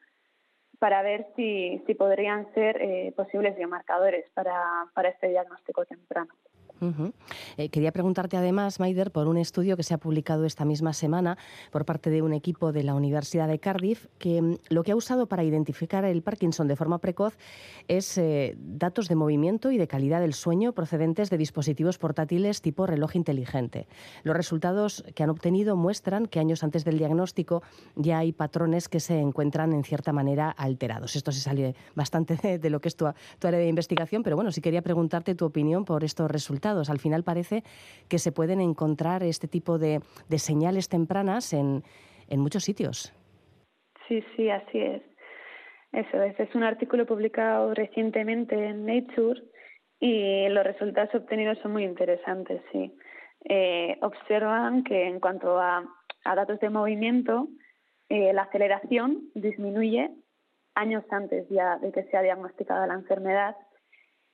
[0.81, 6.35] para ver si, podrían ser eh, posibles biomarcadores para este diagnóstico temprano.
[7.57, 11.39] Eh, quería preguntarte además, Maider, por un estudio que se ha publicado esta misma semana
[11.71, 14.97] por parte de un equipo de la Universidad de Cardiff, que mm, lo que ha
[14.97, 17.37] usado para identificar el Parkinson de forma precoz
[17.89, 22.87] es eh, datos de movimiento y de calidad del sueño procedentes de dispositivos portátiles tipo
[22.87, 23.87] reloj inteligente.
[24.23, 27.63] Los resultados que han obtenido muestran que años antes del diagnóstico
[27.95, 31.17] ya hay patrones que se encuentran en cierta manera alterados.
[31.17, 33.07] Esto se sale bastante de, lo que es tu,
[33.39, 36.64] tu área de investigación, pero bueno, sí quería preguntarte tu opinión por estos resultados.
[36.65, 37.63] Al final parece
[38.09, 40.01] que se pueden encontrar este tipo de,
[40.39, 41.83] señales tempranas en,
[42.31, 43.13] muchos sitios.
[44.09, 45.03] Sí, sí, así es.
[45.93, 46.41] Eso es.
[46.41, 49.43] Es un artículo publicado recientemente en Nature
[50.01, 52.97] y los resultados obtenidos son muy interesantes, sí.
[53.45, 55.85] Eh, observan que en cuanto a,
[56.25, 57.49] datos de movimiento,
[58.09, 60.11] eh, la aceleración disminuye
[60.75, 63.55] años antes ya de que sea diagnosticada la enfermedad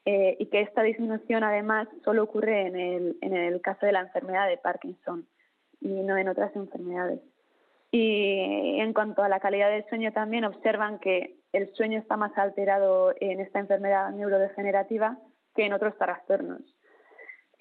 [0.04, 4.00] eh, y que esta disminución además solo ocurre en el, en el caso de la
[4.00, 5.26] enfermedad de Parkinson
[5.80, 7.20] y no en otras enfermedades.
[7.92, 12.36] Y en cuanto a la calidad del sueño también observan que el sueño está más
[12.38, 15.18] alterado en esta enfermedad neurodegenerativa
[15.54, 16.62] que en otros trastornos.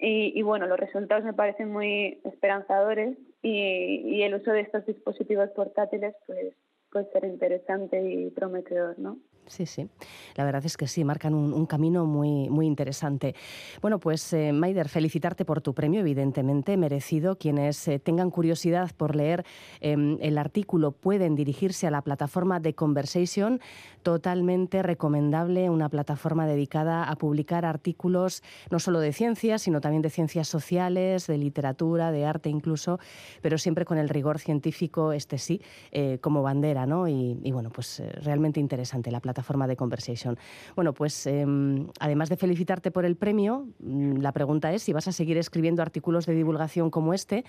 [0.02, 5.50] Y, bueno, los resultados me parecen muy esperanzadores y, y el uso de estos dispositivos
[5.50, 6.54] portátiles pues
[6.90, 9.18] puede ser interesante y prometedor, ¿no?
[9.50, 9.88] Sí, sí.
[10.36, 13.34] La verdad es que sí, marcan un, camino muy, muy interesante.
[13.82, 17.36] Bueno, pues eh, Maider, felicitarte por tu premio, evidentemente, merecido.
[17.36, 19.44] Quienes eh, tengan curiosidad por leer
[19.80, 23.60] em, el artículo pueden dirigirse a la plataforma de Conversation,
[24.04, 30.10] totalmente recomendable, una plataforma dedicada a publicar artículos no solo de ciencias, sino también de
[30.10, 33.00] ciencias sociales, de literatura, de arte incluso,
[33.42, 35.60] pero siempre con el rigor científico, este sí,
[35.90, 37.08] eh, como bandera, ¿no?
[37.08, 40.36] Y, y bueno, pues realmente interesante la plataforma plataforma de Conversation.
[40.74, 45.06] Bueno, pues em, además de felicitarte por el premio, mm, la pregunta es si vas
[45.08, 47.44] a seguir escribiendo artículos de divulgación como este,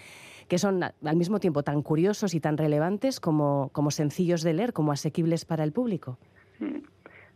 [0.48, 4.74] que son al mismo tiempo tan curiosos y tan relevantes como, como sencillos de leer,
[4.74, 6.18] como asequibles para el público.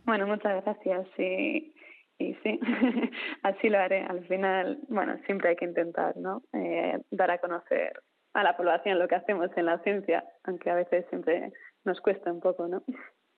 [0.04, 1.06] Bueno, muchas gracias.
[1.16, 1.72] Sí.
[2.18, 2.58] Y sí,
[3.42, 4.02] así lo haré.
[4.04, 6.42] Al final, bueno, siempre hay que intentar, ¿no?
[6.52, 7.92] Eh, dar a conocer
[8.32, 11.52] a la población lo que hacemos en la ciencia, aunque a veces siempre
[11.84, 12.82] nos cuesta un poco, ¿no?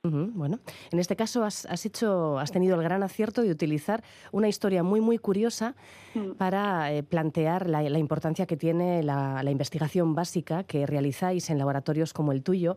[0.04, 0.60] Bueno,
[0.92, 5.00] en este caso has, hecho, has tenido el gran acierto de utilizar una historia muy,
[5.00, 5.74] muy curiosa
[6.14, 6.32] mm.
[6.32, 12.30] para eh, plantear la, importancia que tiene la, investigación básica que realizáis en laboratorios como
[12.30, 12.76] el tuyo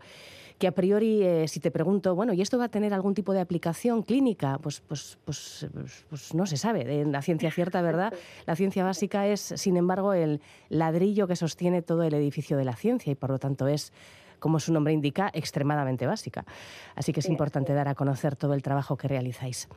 [0.57, 3.34] que a priori, eh, si te pregunto, bueno, ¿y esto va a tener algún tipo
[3.34, 4.59] de aplicación clínica?
[4.59, 5.67] Pues, pues, pues,
[6.07, 7.01] pues, no se sabe.
[7.01, 8.13] En la ciencia cierta, ¿verdad?
[8.45, 12.76] La ciencia básica es, sin embargo, el ladrillo que sostiene todo el edificio de la
[12.76, 13.91] ciencia y, por lo tanto, es
[14.42, 16.44] como su nombre indica, extremadamente básica.
[16.96, 19.70] Así que es importante dar a conocer todo el trabajo que realizáis.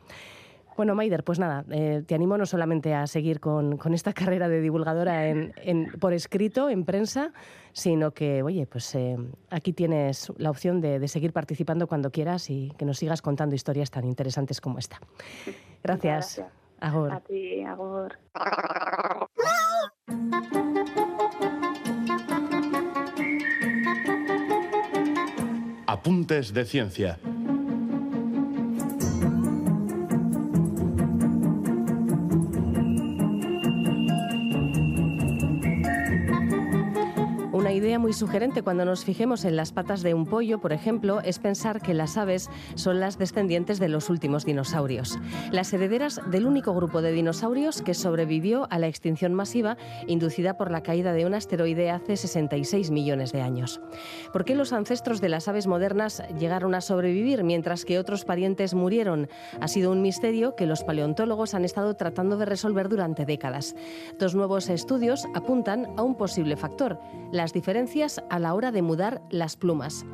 [0.75, 4.59] Bueno, Maider, pues nada, eh, te animo no solamente a seguir con, esta carrera de
[4.59, 5.53] divulgadora en,
[6.01, 7.31] por escrito, en prensa,
[7.71, 9.15] sino que, oye, pues eh,
[9.49, 13.89] aquí tienes la opción de, seguir participando cuando quieras y que nos sigas contando historias
[13.89, 14.99] tan interesantes como esta.
[15.81, 16.41] Gracias.
[16.41, 17.11] gracias.
[17.13, 18.17] A ti, Agor.
[26.05, 27.17] Apuntes de Ciencia.
[37.75, 41.39] Idea muy sugerente cuando nos fijemos en las patas de un pollo, por ejemplo, es
[41.39, 45.19] pensar que las aves son las descendientes de los últimos dinosaurios,
[45.51, 50.71] las herederas del único grupo de dinosaurios que sobrevivió a la extinción masiva inducida por
[50.71, 53.81] la caída de un asteroide hace 66 millones de años.
[54.31, 58.73] ¿Por qué los ancestros de las aves modernas llegaron a sobrevivir mientras que otros parientes
[58.73, 59.27] murieron?
[59.59, 63.75] Ha sido un misterio que los paleontólogos han estado tratando de resolver durante décadas.
[64.17, 66.99] Dos nuevos estudios apuntan a un posible factor,
[67.31, 67.64] las diferencias
[68.29, 70.05] a la hora de mudar las plumas.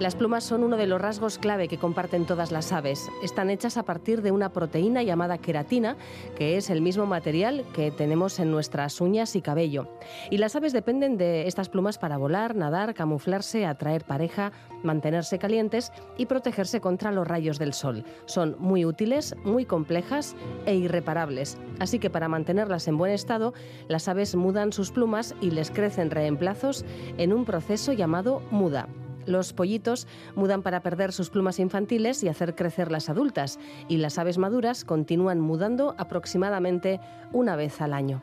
[0.00, 3.08] Las plumas son uno de los rasgos clave que comparten todas las aves.
[3.22, 5.96] Están hechas a partir de una proteína llamada queratina,
[6.36, 9.86] que es el mismo material que tenemos en nuestras uñas y cabello.
[10.30, 14.50] Y las aves dependen de estas plumas para volar, nadar, camuflarse, atraer pareja,
[14.82, 18.04] mantenerse calientes y protegerse contra los rayos del sol.
[18.26, 20.34] Son muy útiles, muy complejas
[20.66, 21.56] e irreparables.
[21.78, 23.54] Así que para mantenerlas en buen estado,
[23.86, 26.84] las aves mudan sus plumas y les crecen reemplazos
[27.16, 28.88] en un proceso llamado muda.
[29.26, 33.58] Los pollitos mudan para perder sus plumas infantiles y hacer crecer las adultas,
[33.88, 37.00] y las aves maduras continúan mudando aproximadamente
[37.32, 38.22] una vez al año.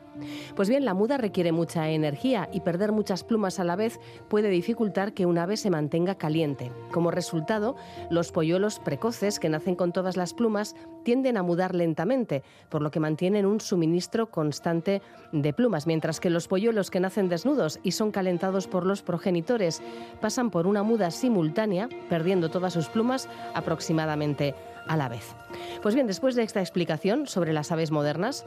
[0.56, 4.48] Pues bien, la muda requiere mucha energía y perder muchas plumas a la vez puede
[4.48, 6.70] dificultar que un ave se mantenga caliente.
[6.92, 7.76] Como resultado,
[8.10, 10.74] los polluelos precoces que nacen con todas las plumas
[11.04, 16.30] tienden a mudar lentamente, por lo que mantienen un suministro constante de plumas, mientras que
[16.30, 19.82] los polluelos que nacen desnudos y son calentados por los progenitores
[20.20, 24.54] pasan por una muda simultánea, perdiendo todas sus plumas aproximadamente
[24.86, 25.34] a la vez.
[25.80, 28.44] Pues bien, después de esta explicación sobre las aves modernas,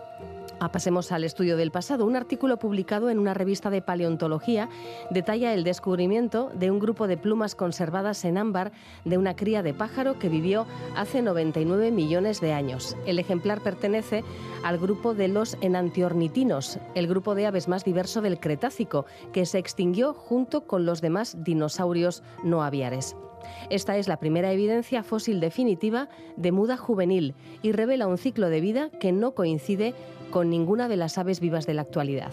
[0.61, 2.05] Ah, pasemos al estudio del pasado.
[2.05, 4.69] Un artículo publicado en una revista de paleontología
[5.09, 8.71] detalla el descubrimiento de un grupo de plumas conservadas en ámbar
[9.03, 12.95] de una cría de pájaro que vivió hace 99 millones de años.
[13.05, 14.23] El ejemplar pertenece
[14.63, 19.57] al grupo de los enantiornitinos, el grupo de aves más diverso del Cretácico, que se
[19.57, 23.17] extinguió junto con los demás dinosaurios no aviares.
[23.69, 28.61] Esta es la primera evidencia fósil definitiva de muda juvenil y revela un ciclo de
[28.61, 29.95] vida que no coincide con
[30.43, 32.31] ninguna de las aves vivas de la actualidad.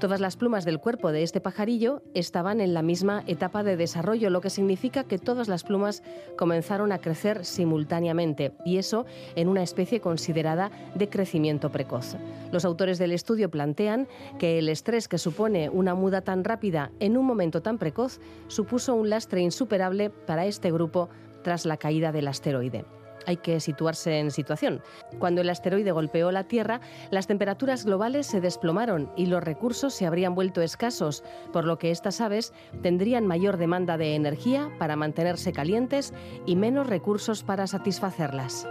[0.00, 4.28] Todas las plumas del cuerpo de este pajarillo estaban en la misma etapa de desarrollo,
[4.28, 6.02] lo que significa que todas las plumas
[6.36, 9.06] comenzaron a crecer simultáneamente, y eso
[9.36, 12.16] en una especie considerada de crecimiento precoz.
[12.52, 14.08] Los autores del estudio plantean
[14.38, 18.94] que el estrés que supone una muda tan rápida en un momento tan precoz supuso
[18.94, 21.08] un lastre insuperable para este grupo
[21.42, 22.84] tras la caída del asteroide
[23.26, 24.82] hay que situarse en situación.
[25.18, 30.06] Cuando el asteroide golpeó la Tierra, las temperaturas globales se desplomaron y los recursos se
[30.06, 32.52] habrían vuelto escasos, por lo que estas aves
[32.82, 36.12] tendrían mayor demanda de energía para mantenerse calientes
[36.46, 38.66] y menos recursos para satisfacerlas.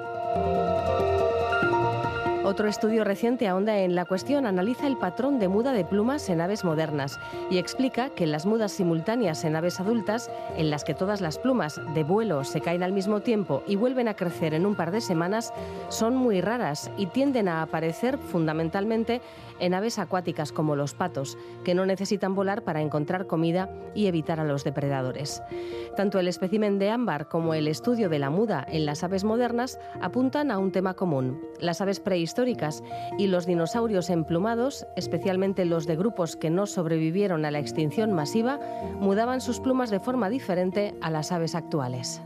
[2.54, 6.40] Otro estudio reciente ahonda en la cuestión, analiza el patrón de muda de plumas en
[6.40, 11.20] aves modernas y explica que las mudas simultáneas en aves adultas, en las que todas
[11.20, 14.76] las plumas de vuelo se caen al mismo tiempo y vuelven a crecer en un
[14.76, 15.52] par de semanas,
[15.90, 19.20] son muy raras y tienden a aparecer fundamentalmente
[19.60, 24.40] en aves acuáticas como los patos, que no necesitan volar para encontrar comida y evitar
[24.40, 25.42] a los depredadores.
[25.96, 29.80] Tanto el espécimen de ámbar como el estudio de la muda en las aves modernas
[30.02, 31.40] apuntan a un tema común.
[31.60, 32.84] Las aves prehistóricas
[33.18, 38.60] y los dinosaurios emplumados, especialmente los de grupos que no sobrevivieron a la extinción masiva,
[39.00, 42.22] mudaban sus plumas de forma diferente a las aves actuales.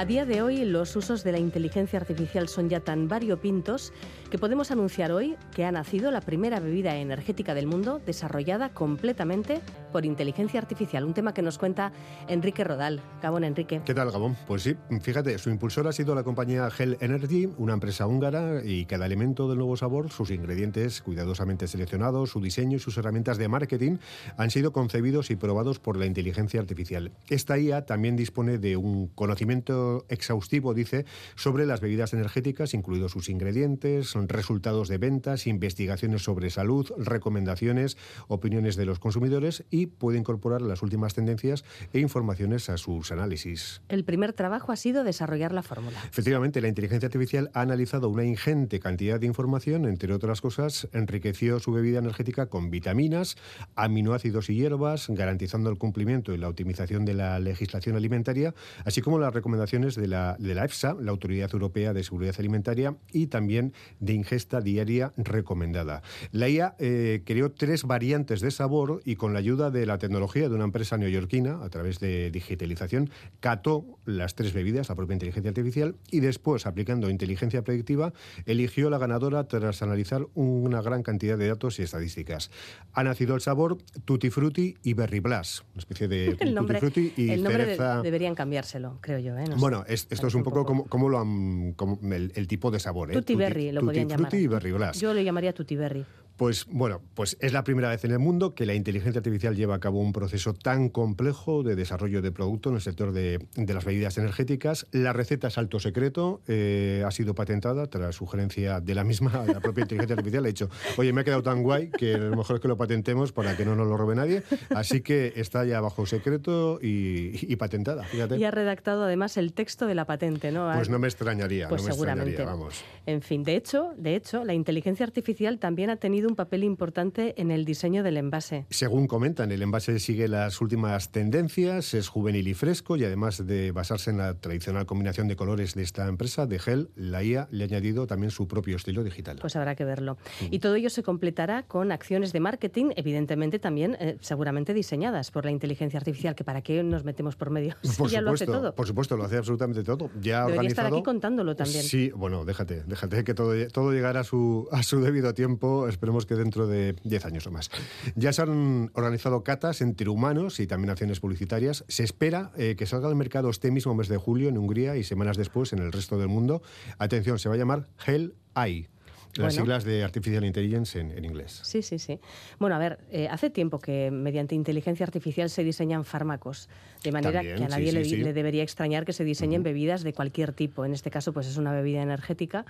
[0.00, 3.92] A día de hoy los usos de la inteligencia artificial son ya tan variopintos
[4.30, 9.60] que podemos anunciar hoy que ha nacido la primera bebida energética del mundo desarrollada completamente
[9.92, 11.04] por inteligencia artificial.
[11.04, 11.92] Un tema que nos cuenta
[12.28, 13.02] Enrique Rodal.
[13.20, 13.82] Gabón, Enrique.
[13.84, 14.38] ¿Qué tal, Gabón?
[14.46, 18.86] Pues sí, fíjate, su impulsor ha sido la compañía Hell Energy, una empresa húngara, y
[18.86, 23.48] cada elemento del nuevo sabor, sus ingredientes cuidadosamente seleccionados, su diseño y sus herramientas de
[23.48, 23.98] marketing
[24.38, 27.12] han sido concebidos y probados por la inteligencia artificial.
[27.28, 33.28] Esta IA también dispone de un conocimiento exhaustivo, dice, sobre las bebidas energéticas, incluidos sus
[33.28, 37.96] ingredientes, resultados de ventas, investigaciones sobre salud, recomendaciones,
[38.28, 43.82] opiniones de los consumidores y puede incorporar las últimas tendencias e informaciones a sus análisis.
[43.88, 45.98] El primer trabajo ha sido desarrollar la fórmula.
[46.08, 51.60] Efectivamente, la inteligencia artificial ha analizado una ingente cantidad de información, entre otras cosas, enriqueció
[51.60, 53.36] su bebida energética con vitaminas,
[53.74, 59.18] aminoácidos y hierbas, garantizando el cumplimiento y la optimización de la legislación alimentaria, así como
[59.18, 63.72] las recomendaciones de la, de la EFSA, la Autoridad Europea de Seguridad Alimentaria, y también
[63.98, 66.02] de ingesta diaria recomendada.
[66.32, 70.48] La IA eh, creó tres variantes de sabor y con la ayuda de la tecnología
[70.48, 73.10] de una empresa neoyorquina, a través de digitalización,
[73.40, 78.12] cató las tres bebidas, la propia inteligencia artificial, y después, aplicando inteligencia predictiva,
[78.46, 82.50] eligió la ganadora tras analizar una gran cantidad de datos y estadísticas.
[82.92, 87.10] Ha nacido el sabor Tutti Frutti y Berry Blast, una especie de el nombre, Tutti
[87.10, 88.02] Frutti y el nombre cereza.
[88.02, 89.36] deberían cambiárselo, creo yo.
[89.38, 89.44] ¿eh?
[89.48, 89.94] No bueno, sé.
[89.94, 93.10] es, esto es un poco como, como lo han, como el, el, tipo de sabor.
[93.10, 93.14] ¿eh?
[93.14, 94.30] Tutti Berry lo podían Tutti llamar.
[94.30, 94.98] Frutti y Berry.
[94.98, 96.04] Yo lo llamaría Tutti Berry.
[96.40, 99.74] Pues bueno, pues es la primera vez en el mundo que la inteligencia artificial lleva
[99.74, 103.74] a cabo un proceso tan complejo de desarrollo de producto en el sector de, de
[103.74, 104.86] las bebidas energéticas.
[104.90, 109.60] La receta es alto secreto, eh, ha sido patentada tras sugerencia de la misma, la
[109.60, 110.42] propia inteligencia artificial.
[110.46, 113.32] Ha dicho, oye, me ha quedado tan guay que lo mejor es que lo patentemos
[113.32, 114.42] para que no nos lo robe nadie.
[114.70, 118.04] Así que está ya bajo secreto y, y patentada.
[118.04, 118.38] Fíjate.
[118.38, 120.72] Y ha redactado además el texto de la patente, ¿no?
[120.74, 122.30] Pues no me extrañaría, Pues no me seguramente.
[122.30, 122.82] extrañaría, vamos.
[123.04, 127.34] En fin, de hecho, de hecho, la inteligencia artificial también ha tenido un papel importante
[127.40, 128.66] en el diseño del envase.
[128.70, 133.72] Según comentan, el envase sigue las últimas tendencias, es juvenil y fresco y además de
[133.72, 137.64] basarse en la tradicional combinación de colores de esta empresa, de Gel, la IA le
[137.64, 139.38] ha añadido también su propio estilo digital.
[139.40, 140.16] Pues habrá que verlo.
[140.50, 145.44] Y todo ello se completará con acciones de marketing, evidentemente también eh, seguramente diseñadas por
[145.44, 147.74] la inteligencia artificial, que para qué nos metemos por medio.
[147.90, 148.74] Si por ya lo hace supuesto, todo.
[148.74, 150.10] por supuesto, lo hace absolutamente todo.
[150.20, 150.68] Ya Debería organizado...
[150.68, 151.82] estar aquí contándolo también.
[151.82, 156.19] Sí, bueno, déjate, déjate que todo, todo llegará a su, a su debido tiempo, esperemos
[156.26, 157.70] que dentro de 10 años o más.
[158.14, 161.84] Ya se han organizado catas entre humanos y también acciones publicitarias.
[161.88, 165.04] Se espera eh, que salga al mercado este mismo mes de julio en Hungría y
[165.04, 166.62] semanas después en el resto del mundo.
[166.98, 168.88] Atención, se va a llamar Hell AI.
[169.36, 169.62] Las Bueno.
[169.62, 171.60] siglas de Artificial Intelligence en, en inglés.
[171.62, 172.18] Sí, sí, sí.
[172.58, 176.68] Bueno, a ver, eh, hace tiempo que mediante inteligencia artificial se diseñan fármacos,
[177.04, 178.16] de manera También, que a nadie sí, le, sí.
[178.16, 180.84] le debería extrañar que se diseñen bebidas de cualquier tipo.
[180.84, 182.64] En este caso, pues es una bebida energética.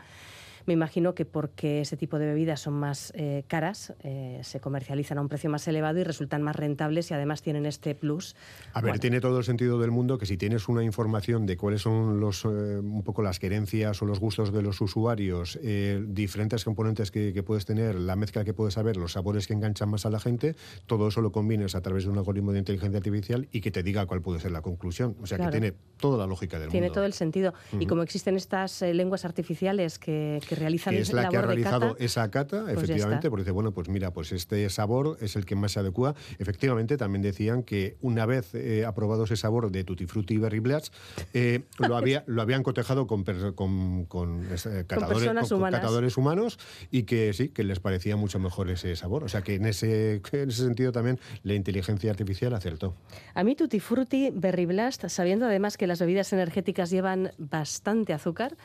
[0.70, 5.18] Me imagino que porque ese tipo de bebidas son más eh, caras, eh, se comercializan
[5.18, 8.36] a un precio más elevado y resultan más rentables y además tienen este plus.
[8.72, 11.56] A ver, Bueno, tiene todo el sentido del mundo que si tienes una información de
[11.56, 15.58] cuáles son los, eh, un poco las querencias o los gustos de los usuarios,
[16.06, 19.88] diferentes componentes que, que puedes tener, la mezcla que puedes saber, los sabores que enganchan
[19.90, 20.54] más a la gente,
[20.86, 23.82] todo eso lo combines a través de un algoritmo de inteligencia artificial y que te
[23.82, 25.16] diga cuál puede ser la conclusión.
[25.20, 25.50] O sea, Claro.
[25.50, 26.94] que tiene toda la lógica del Tiene mundo.
[26.94, 27.54] todo el sentido.
[27.80, 31.46] Y como existen estas lenguas artificiales que, que realizan que es la que ha de
[31.46, 35.34] realizado cata, esa cata, pues efectivamente, porque dice, bueno, pues mira, pues este sabor es
[35.36, 36.14] el que más se adecua.
[36.38, 40.60] Efectivamente, también decían que una vez eh, aprobado ese sabor de Tutti Frutti y Berry
[40.60, 40.94] Blast,
[41.34, 46.58] eh, lo, había, lo habían cotejado con, con, con, eh, catadores, con- catadores humanos
[46.90, 49.24] y que sí, que les parecía mucho mejor ese sabor.
[49.24, 52.94] O sea que en ese, en ese sentido también la inteligencia artificial acertó.
[53.34, 58.56] A mí Tutti Frutti, Berry Blast, sabiendo además que las bebidas energéticas llevan bastante azúcar,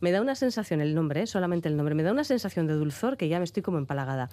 [0.00, 1.26] me da una sensación, el nombre.
[1.28, 4.28] Solamente el nombre, me da una sensación de dulzor que ya me estoy como empalagada.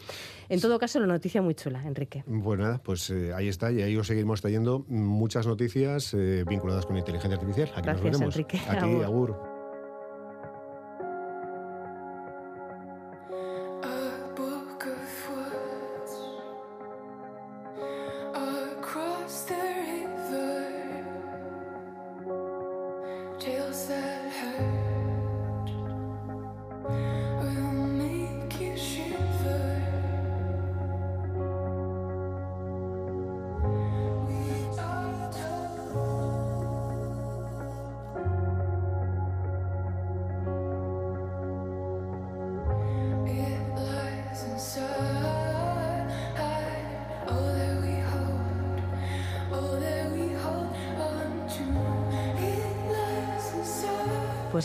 [0.50, 2.24] En todo caso, la noticia muy chula, Enrique.
[2.43, 6.86] Pues nada, pues eh, ahí está y ahí os seguimos trayendo muchas noticias eh, vinculadas
[6.86, 7.70] con la inteligencia artificial.
[7.76, 8.36] Aquí Gracias, nos veremos.
[8.36, 8.62] Enrique.
[8.68, 9.55] A ti, Agur.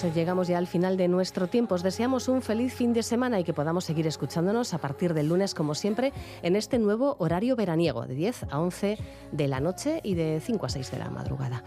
[0.00, 1.74] Pues llegamos ya al final de nuestro tiempo.
[1.74, 5.28] Os deseamos un feliz fin de semana y que podamos seguir escuchándonos a partir del
[5.28, 8.96] lunes, como siempre, en este nuevo horario veraniego, de 10 a 11
[9.30, 11.62] de la noche y de 5 a 6 de la madrugada.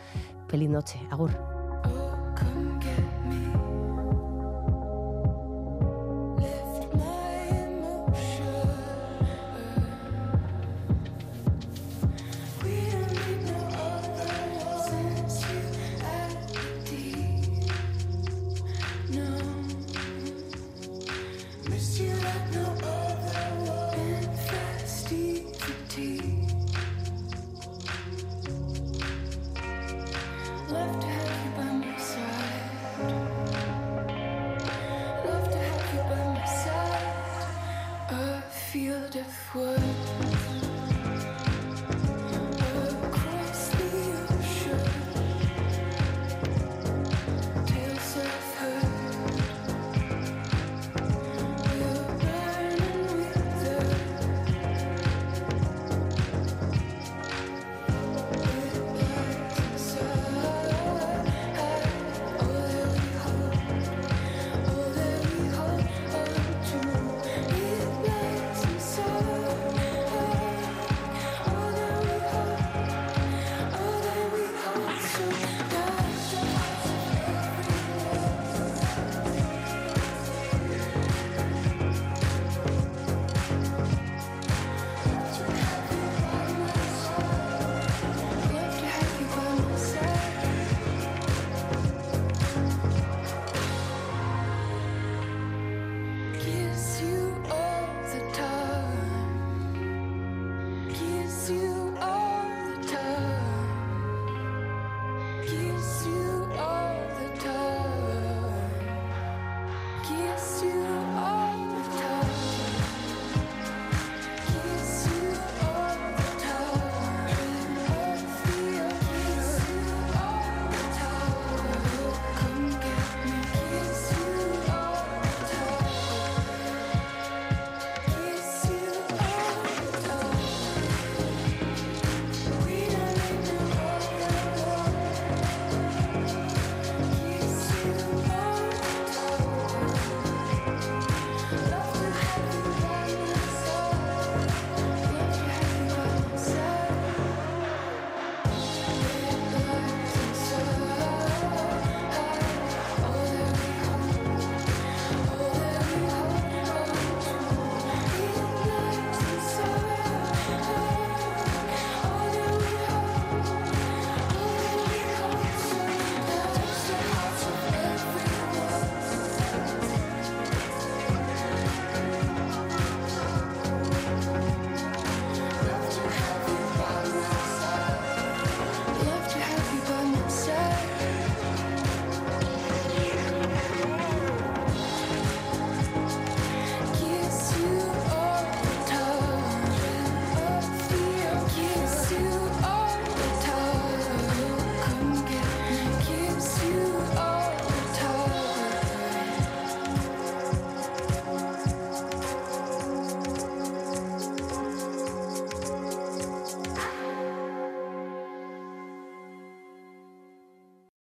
[0.47, 0.99] Feliz noche.
[1.11, 1.52] Agur.